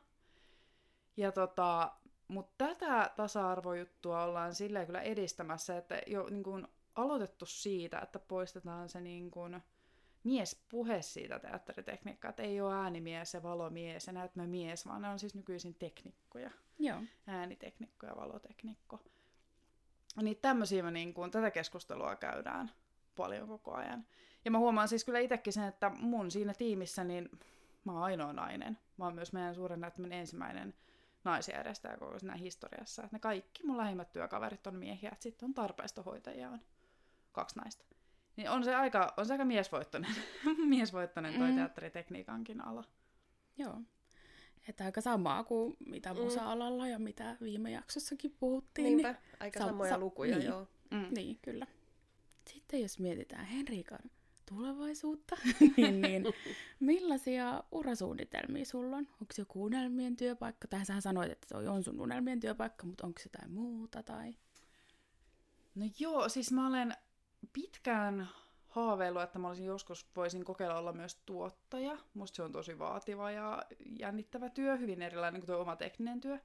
[1.17, 1.91] Ja tota,
[2.31, 8.89] mutta tätä tasa-arvojuttua ollaan silleen kyllä edistämässä, että jo niin kuin aloitettu siitä, että poistetaan
[8.89, 9.61] se niin kuin
[10.23, 15.35] miespuhe siitä teatteritekniikkaa, että ei ole äänimies ja valomies ja näyttämömies, vaan ne on siis
[15.35, 17.01] nykyisin teknikkoja Joo.
[17.27, 18.99] ääniteknikko ja valoteknikko.
[20.21, 22.71] Niin tämmöisiä mä niin kuin, tätä keskustelua käydään
[23.15, 24.05] paljon koko ajan.
[24.45, 27.29] Ja mä huomaan siis kyllä itsekin sen, että mun siinä tiimissä, niin
[27.85, 28.77] mä oon ainoa nainen.
[28.97, 30.73] Mä oon myös meidän suuren näyttämön ensimmäinen
[31.23, 33.03] naisjärjestäjä koko siinä historiassa.
[33.03, 36.61] Että ne kaikki mun lähimmät työkaverit on miehiä, että sitten on tarpeistohoitajia on
[37.31, 37.85] kaksi naista.
[38.35, 40.11] Niin on se aika, on se aika miesvoittoinen,
[40.75, 41.55] miesvoittoinen toi Mm.
[41.55, 42.83] teatteritekniikan ala.
[43.57, 43.77] Joo.
[44.69, 46.19] Että aika samaa kuin mitä Mm.
[46.19, 48.85] musa-alalla ja mitä viime jaksossakin puhuttiin.
[48.85, 50.47] niinpä, aika sa- samoja sa- lukuja, niin.
[50.47, 50.67] joo.
[50.91, 50.97] Mm.
[50.97, 51.67] Niin, niin, kyllä.
[52.49, 53.99] Sitten jos mietitään Henrikan
[54.45, 55.37] tulevaisuutta,
[55.77, 56.25] niin, niin
[56.79, 59.07] millaisia urasuunnitelmia sulla on?
[59.07, 60.67] Onko se joku unelmien työpaikka?
[60.67, 64.03] Tai sä sanoit, että toi on sun unelmien työpaikka, mutta onko se jotain muuta?
[64.03, 64.33] Tai...
[65.75, 66.95] No joo, siis mä olen
[67.53, 68.29] pitkään
[68.67, 71.97] haaveillut, että mä olisin joskus, voisin kokeilla olla myös tuottaja.
[72.13, 73.63] Musta se on tosi vaativa ja
[73.99, 76.39] jännittävä työ, hyvin erilainen kuin tuo oma tekninen työ.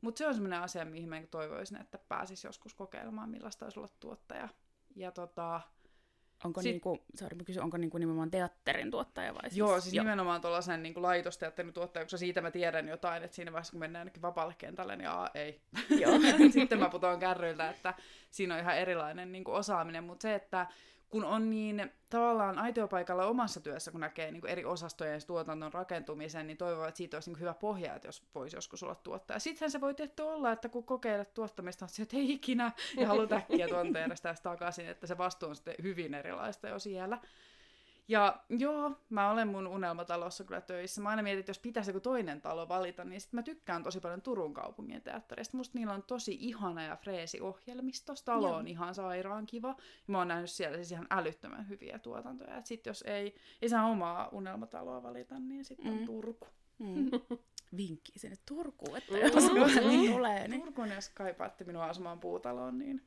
[0.00, 3.88] Mutta se on semmoinen asia, mihin mä toivoisin, että pääsis joskus kokeilemaan, millaista olisi olla
[4.00, 4.48] tuottaja.
[4.96, 5.60] Ja tota,
[6.44, 9.56] Onko, Sit- niinku, sorry, mä kysyn, onko niinku nimenomaan teatterin tuottaja vai siis?
[9.56, 10.04] Joo, siis Joo.
[10.04, 14.00] nimenomaan tuollaisen niin laitosteatterin tuottaja, koska siitä mä tiedän jotain, että siinä vaiheessa kun mennään
[14.00, 15.60] ainakin vapaalle kentälle, niin aa, ei.
[16.00, 16.12] Joo.
[16.50, 17.94] Sitten mä putoan kärryiltä, että
[18.30, 20.66] siinä on ihan erilainen niin kuin osaaminen, mutta se, että
[21.14, 25.72] kun on niin tavallaan aitiopaikalla omassa työssä, kun näkee niin kuin eri osastojen ja tuotannon
[25.72, 29.38] rakentumisen, niin toivoo, että siitä olisi niin hyvä pohja, että jos voisi joskus olla tuottaja.
[29.38, 33.32] Sittenhän se voi tietty olla, että kun kokeilet tuottamista, että et ei ikinä ja haluat
[33.32, 33.86] äkkiä tuon
[34.42, 37.18] takaisin, että se vastuu on sitten hyvin erilaista jo siellä.
[38.08, 41.00] Ja joo, mä olen mun unelmatalossa kyllä töissä.
[41.00, 44.00] Mä aina mietin, että jos pitäisi joku toinen talo valita, niin sitten mä tykkään tosi
[44.00, 45.56] paljon Turun kaupungin teatterista.
[45.56, 48.14] Musta niillä on tosi ihana ja freesi ohjelmisto.
[48.24, 48.56] Talo Joo.
[48.56, 49.68] on ihan sairaan kiva.
[49.68, 49.74] Ja
[50.06, 52.56] mä oon nähnyt siellä siis ihan älyttömän hyviä tuotantoja.
[52.56, 56.06] Et sit jos ei, ei saa omaa unelmataloa valita, niin sitten on Mm.
[56.06, 56.46] Turku.
[56.78, 57.10] Mm.
[57.76, 59.20] Vinkki sinne Turkuun, että Mm.
[59.20, 63.02] jos Turkuun, niin tulee, niin Turkuun, jos kaipaatte minua asumaan puutaloon, niin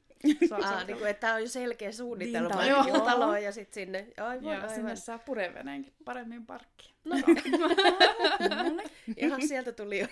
[0.50, 0.84] saa soitella.
[0.84, 2.62] niin kuin, että tämä on jo selkeä suunnitelma.
[2.62, 3.06] Niin, Niin, talo.
[3.06, 4.08] talo ja sitten sinne.
[4.18, 4.70] Aivan, aivan.
[4.70, 6.96] sinne saa pureveneenkin paremmin parkkiin.
[7.06, 8.84] No, No
[9.18, 10.08] ihan sieltä tuli jo.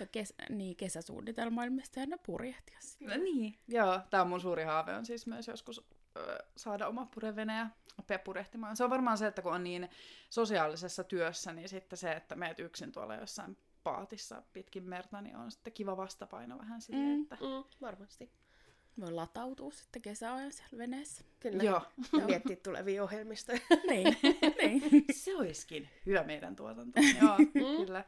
[0.00, 3.16] Ja kes, niin, kesäsuunnitelma ilmeisesti aina purjehtia sinne.
[3.16, 3.58] No niin.
[3.68, 7.66] Joo, tämä on mun suuri haave on siis myös joskus ö, saada oma purevene ja
[7.98, 8.76] oppia purehtimaan.
[8.76, 9.88] Se on varmaan se, että kun on niin
[10.30, 15.50] sosiaalisessa työssä, niin sitten se, että meet yksin tuolla jossain paatissa pitkin merta, niin on
[15.50, 17.22] sitten kiva vastapaino vähän sille, Mm.
[17.22, 17.34] että...
[17.34, 18.30] Mm, varmasti.
[19.00, 21.24] Voi latautua sitten kesäajan siellä veneessä.
[21.40, 21.62] Kyllä.
[21.62, 21.82] Joo,
[22.18, 23.58] Ja miettiä tulevia ohjelmistoja.
[23.90, 24.16] niin,
[24.62, 25.04] niin.
[25.12, 27.00] se olisikin hyvä meidän tuotanto.
[27.22, 28.04] Joo, kyllä.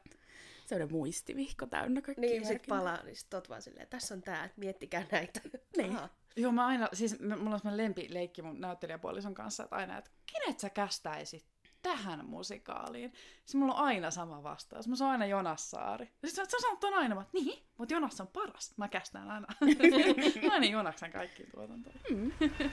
[0.66, 4.44] Sellainen muistivihko täynnä kaikki niin, sit palaa, niin sit oot vaan silleen, tässä on tää,
[4.44, 5.40] että miettikää näitä.
[5.76, 5.96] Niin.
[5.96, 6.08] Aha.
[6.36, 10.60] Joo, mä aina, siis mulla on semmoinen lempileikki mun näyttelijäpuolison kanssa, että aina, että kenet
[10.60, 11.53] sä kästäisit
[11.84, 13.12] tähän musikaaliin?
[13.44, 14.88] Siis mulla on aina sama vastaus.
[14.88, 16.10] Mä sanon aina Jonas Saari.
[16.22, 18.74] Ja sit sä, sanot ton aina, mä, oon, niin, mutta Jonas on paras.
[18.76, 19.46] Mä kästään aina.
[20.46, 22.02] Mä aina Jonaksen kaikkiin tuotantoihin.
[22.10, 22.32] Mm.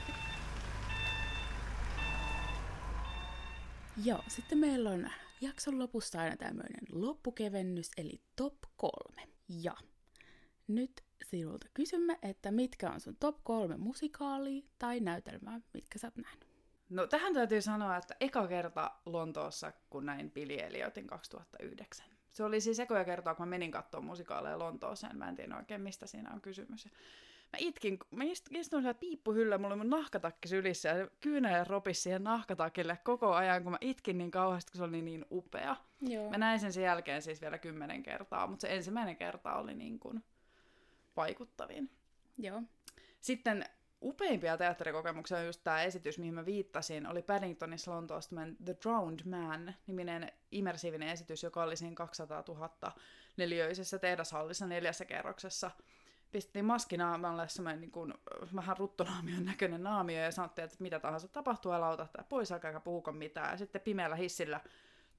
[4.05, 5.09] Joo, sitten meillä on
[5.41, 9.27] jakson lopussa aina tämmöinen loppukevennys, eli top kolme.
[9.49, 9.73] Ja
[10.67, 10.91] nyt
[11.29, 16.50] sinulta kysymme, että mitkä on sun top kolme musikaalia tai näytelmää, mitkä sä oot nähnyt.
[16.91, 22.05] No tähän täytyy sanoa, että eka kerta Lontoossa, kun näin Billy Elliotin 2009.
[22.31, 25.17] Se oli siis ekoja kertaa, kun mä menin katsomaan musikaaleja Lontooseen.
[25.17, 26.85] Mä en tiedä oikein, mistä siinä on kysymys.
[27.53, 32.01] Mä itkin, mä ist- istuin siellä piippuhyllä, mulla oli mun nahkatakki sylissä ja kyynel ropisi
[32.01, 35.75] siihen nahkatakille koko ajan, kun mä itkin niin kauheasti, kun se oli niin upea.
[36.01, 36.29] Joo.
[36.29, 39.99] Mä näin sen sen jälkeen siis vielä kymmenen kertaa, mutta se ensimmäinen kerta oli niin
[39.99, 40.23] kuin
[41.15, 41.89] vaikuttavin.
[42.37, 42.61] Joo.
[43.21, 43.65] Sitten
[44.01, 48.35] upeimpia teatterikokemuksia on just tämä esitys, mihin mä viittasin, oli Paddingtonissa Lontoossa
[48.65, 52.91] The Drowned Man, niminen immersiivinen esitys, joka oli siinä 200 000
[53.37, 55.71] neliöisessä tehdashallissa neljässä kerroksessa.
[56.31, 58.13] Pistettiin maski naamalle semmoinen niin kuin,
[58.55, 62.79] vähän ruttonaamion näköinen naamio ja sanottiin, että mitä tahansa tapahtuu, älä ota tää pois, älkääkä
[62.79, 63.51] puhuko mitään.
[63.51, 64.59] Ja sitten pimeällä hissillä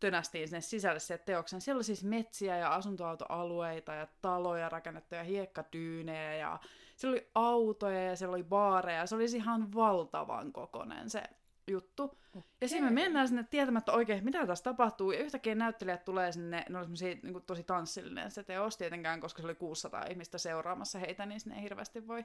[0.00, 1.60] tönästiin sinne sisälle se teoksen.
[1.60, 6.58] Siellä oli siis metsiä ja asuntoautoalueita ja taloja rakennettuja hiekkatyynejä ja
[7.02, 9.06] siellä oli autoja ja siellä oli baareja.
[9.06, 11.22] Se oli siis ihan valtavan kokonen se
[11.70, 12.18] juttu.
[12.60, 15.12] Ja siinä me mennään sinne tietämättä oikein, mitä tässä tapahtuu.
[15.12, 19.20] Ja yhtäkkiä näyttelijät tulee sinne, ne oli semmosia, niin kuin, tosi tanssillinen se teos tietenkään,
[19.20, 22.24] koska se oli 600 ihmistä seuraamassa heitä, niin sinne ei hirveästi voi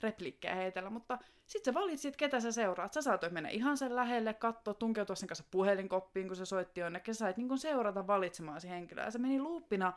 [0.00, 0.90] repliikkejä heitellä.
[0.90, 2.92] Mutta sitten sä valitsit, ketä sä seuraat.
[2.92, 7.14] Sä saatoit mennä ihan sen lähelle, katsoa, tunkeutua sen kanssa puhelinkoppiin, kun se soitti jonnekin.
[7.14, 9.04] Sä sait niin kuin seurata valitsemaasi henkilöä.
[9.04, 9.92] Ja se meni luuppina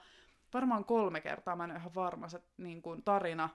[0.53, 3.49] varmaan kolme kertaa, mä en ole ihan varma se niin kuin, tarina.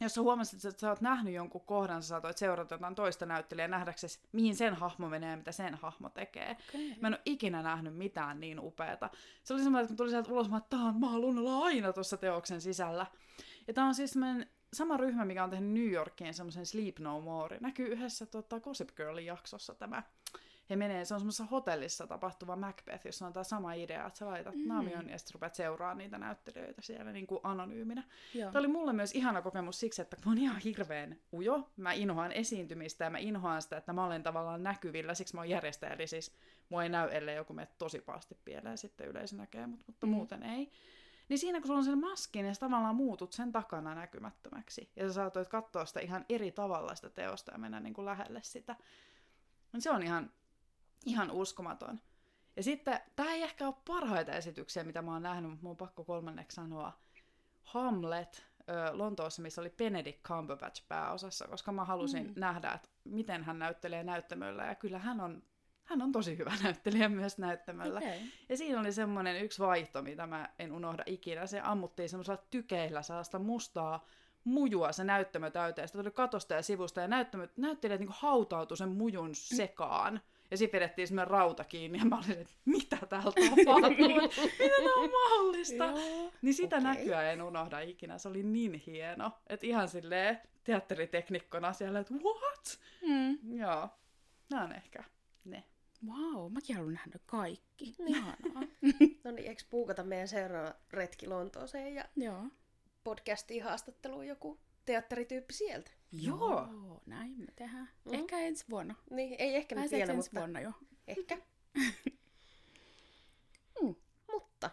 [0.00, 3.68] Jos sä huomasit, että sä oot nähnyt jonkun kohdan, sä saatoit seurata jotain toista näyttelijää
[3.68, 6.56] nähdäksesi, mihin sen hahmo menee ja mitä sen hahmo tekee.
[6.68, 6.94] Okay.
[7.00, 9.10] Mä en ole ikinä nähnyt mitään niin upeata.
[9.44, 11.04] Se oli semmoinen, että kun tuli sieltä ulos, mä että on,
[11.38, 13.06] olla aina tuossa teoksen sisällä.
[13.66, 17.20] Ja tää on siis semmoinen sama ryhmä, mikä on tehnyt New Yorkiin semmoisen Sleep No
[17.20, 17.58] More.
[17.60, 20.02] Näkyy yhdessä tota, Gossip Girlin jaksossa tämä.
[20.70, 24.26] He menee, se on semmoisessa hotellissa tapahtuva Macbeth, jossa on tämä sama idea, että sä
[24.26, 24.68] laitat mm.
[24.68, 28.04] naamion ja sitten rupeat seuraamaan niitä näyttelijöitä siellä niin kuin anonyyminä.
[28.34, 28.52] Joo.
[28.52, 31.70] Tämä oli mulle myös ihana kokemus siksi, että mä oon ihan hirveän ujo.
[31.76, 35.14] Mä inhoan esiintymistä ja mä inhoan sitä, että mä olen tavallaan näkyvillä.
[35.14, 36.32] Siksi mä oon järjestäjä, eli siis
[36.68, 40.12] mua ei näy, ellei joku mene tosi pahasti pieleen, sitten yleisö näkee, mutta, mutta mm.
[40.12, 40.70] muuten ei.
[41.28, 44.90] Niin siinä kun sulla on sen maski, niin sä tavallaan muutut sen takana näkymättömäksi.
[44.96, 48.40] Ja sä saatoit katsoa sitä ihan eri tavalla sitä teosta ja mennä niin kuin lähelle
[48.42, 48.76] sitä.
[49.72, 50.30] No se on ihan,
[51.06, 52.00] ihan uskomaton.
[52.56, 55.76] Ja sitten, tämä ei ehkä ole parhaita esityksiä, mitä mä oon nähnyt, mutta mun on
[55.76, 56.92] pakko kolmanneksi sanoa.
[57.62, 62.32] Hamlet ö, Lontoossa, missä oli Benedict Cumberbatch pääosassa, koska mä halusin mm.
[62.36, 64.64] nähdä, että miten hän näyttelee näyttämöllä.
[64.64, 65.42] Ja kyllä hän on,
[65.84, 67.98] hän on tosi hyvä näyttelijä myös näyttämöllä.
[67.98, 68.18] Okay.
[68.48, 71.46] Ja siinä oli semmoinen yksi vaihto, mitä mä en unohda ikinä.
[71.46, 74.06] Se ammuttiin semmoisella tykeillä sellaista mustaa
[74.44, 75.88] mujua se näyttämö täyteen.
[75.88, 80.20] Sitä tuli katosta ja sivusta ja näyttämö, näyttelijät niin hautautui sen mujun sekaan.
[80.54, 84.14] Ja sitten vedettiin semmoinen rauta kiinni ja mä olin, että mitä täällä tapahtuu?
[84.58, 85.84] Miten tämä on mahdollista?
[85.84, 86.32] Joo.
[86.42, 86.88] Niin sitä Okei.
[86.88, 88.18] näkyä en unohda ikinä.
[88.18, 89.30] Se oli niin hieno.
[89.46, 92.80] Että ihan silleen teatteriteknikkona siellä, että what?
[93.02, 93.56] Mm.
[93.58, 93.88] Joo.
[94.50, 95.04] Nämä on ehkä
[95.44, 95.64] ne.
[96.06, 97.94] Wow, mäkin haluan nähdä kaikki.
[97.98, 98.16] Niin.
[98.16, 98.62] Ihanaa.
[99.24, 102.44] No niin, eikö puukata meidän seuraava retki Lontooseen ja Joo.
[103.04, 105.90] podcastiin haastatteluun joku teatterityyppi sieltä?
[106.22, 106.68] Joo.
[107.06, 107.90] näin me tehdään.
[108.04, 108.14] Mm.
[108.14, 108.94] Ehkä ensi vuonna.
[109.10, 110.72] Niin, ei ehkä nyt Pääseekö vielä, ensi mutta vuonna jo?
[111.06, 111.38] ehkä.
[113.82, 113.94] Mm.
[114.32, 114.70] Mutta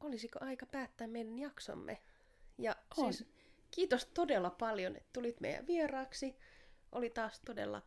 [0.00, 2.02] olisiko aika päättää meidän jaksomme?
[2.58, 3.12] Ja On.
[3.12, 3.28] siis
[3.70, 6.36] kiitos todella paljon, että tulit meidän vieraaksi.
[6.92, 7.82] Oli taas todella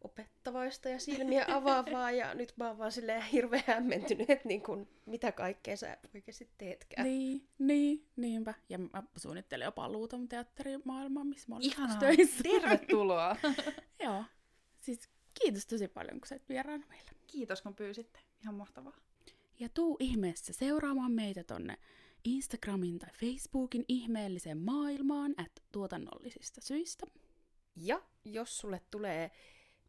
[0.00, 4.88] opettavaista ja silmiä avaavaa ja nyt mä oon vaan silleen hirveän hämmentynyt, että niin kun,
[5.06, 7.04] mitä kaikkea sä oikeasti teetkään.
[7.04, 8.54] Niin, niin, niinpä.
[8.68, 12.42] Ja mä suunnittelen jo paluuta mun teatterimaailmaan, missä mä olen Ihanaa, töissä.
[12.42, 13.36] tervetuloa.
[14.04, 14.24] Joo.
[14.80, 15.08] Siis
[15.42, 17.10] kiitos tosi paljon, kun sä et vieraana meillä.
[17.26, 18.96] Kiitos kun pyysitte, ihan mahtavaa.
[19.60, 21.78] Ja tuu ihmeessä seuraamaan meitä tonne
[22.24, 27.06] Instagramin tai Facebookin ihmeelliseen maailmaan at tuotannollisista syistä.
[27.76, 29.30] Ja jos sulle tulee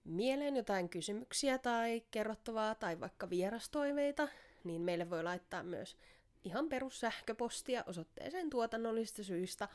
[0.10, 4.28] mieleen jotain kysymyksiä tai kerrottavaa tai vaikka vierastoiveita,
[4.64, 5.97] niin meille voi laittaa myös
[6.43, 9.68] ihan perussähköpostia osoitteeseen tuotannollisista syistä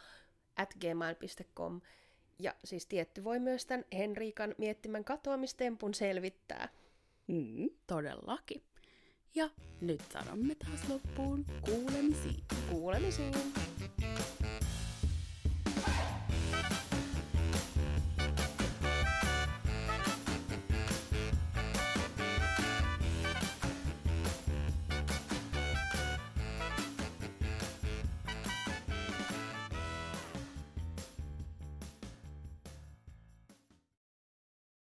[0.56, 1.80] at gmail.com.
[2.38, 6.68] Ja siis tietty voi myös tämän Henriikan miettimän katoamistempun selvittää.
[7.26, 8.62] Mm, todellakin.
[9.34, 12.44] Ja nyt sanomme taas loppuun kuulemisiin.
[12.70, 13.34] Kuulemisiin!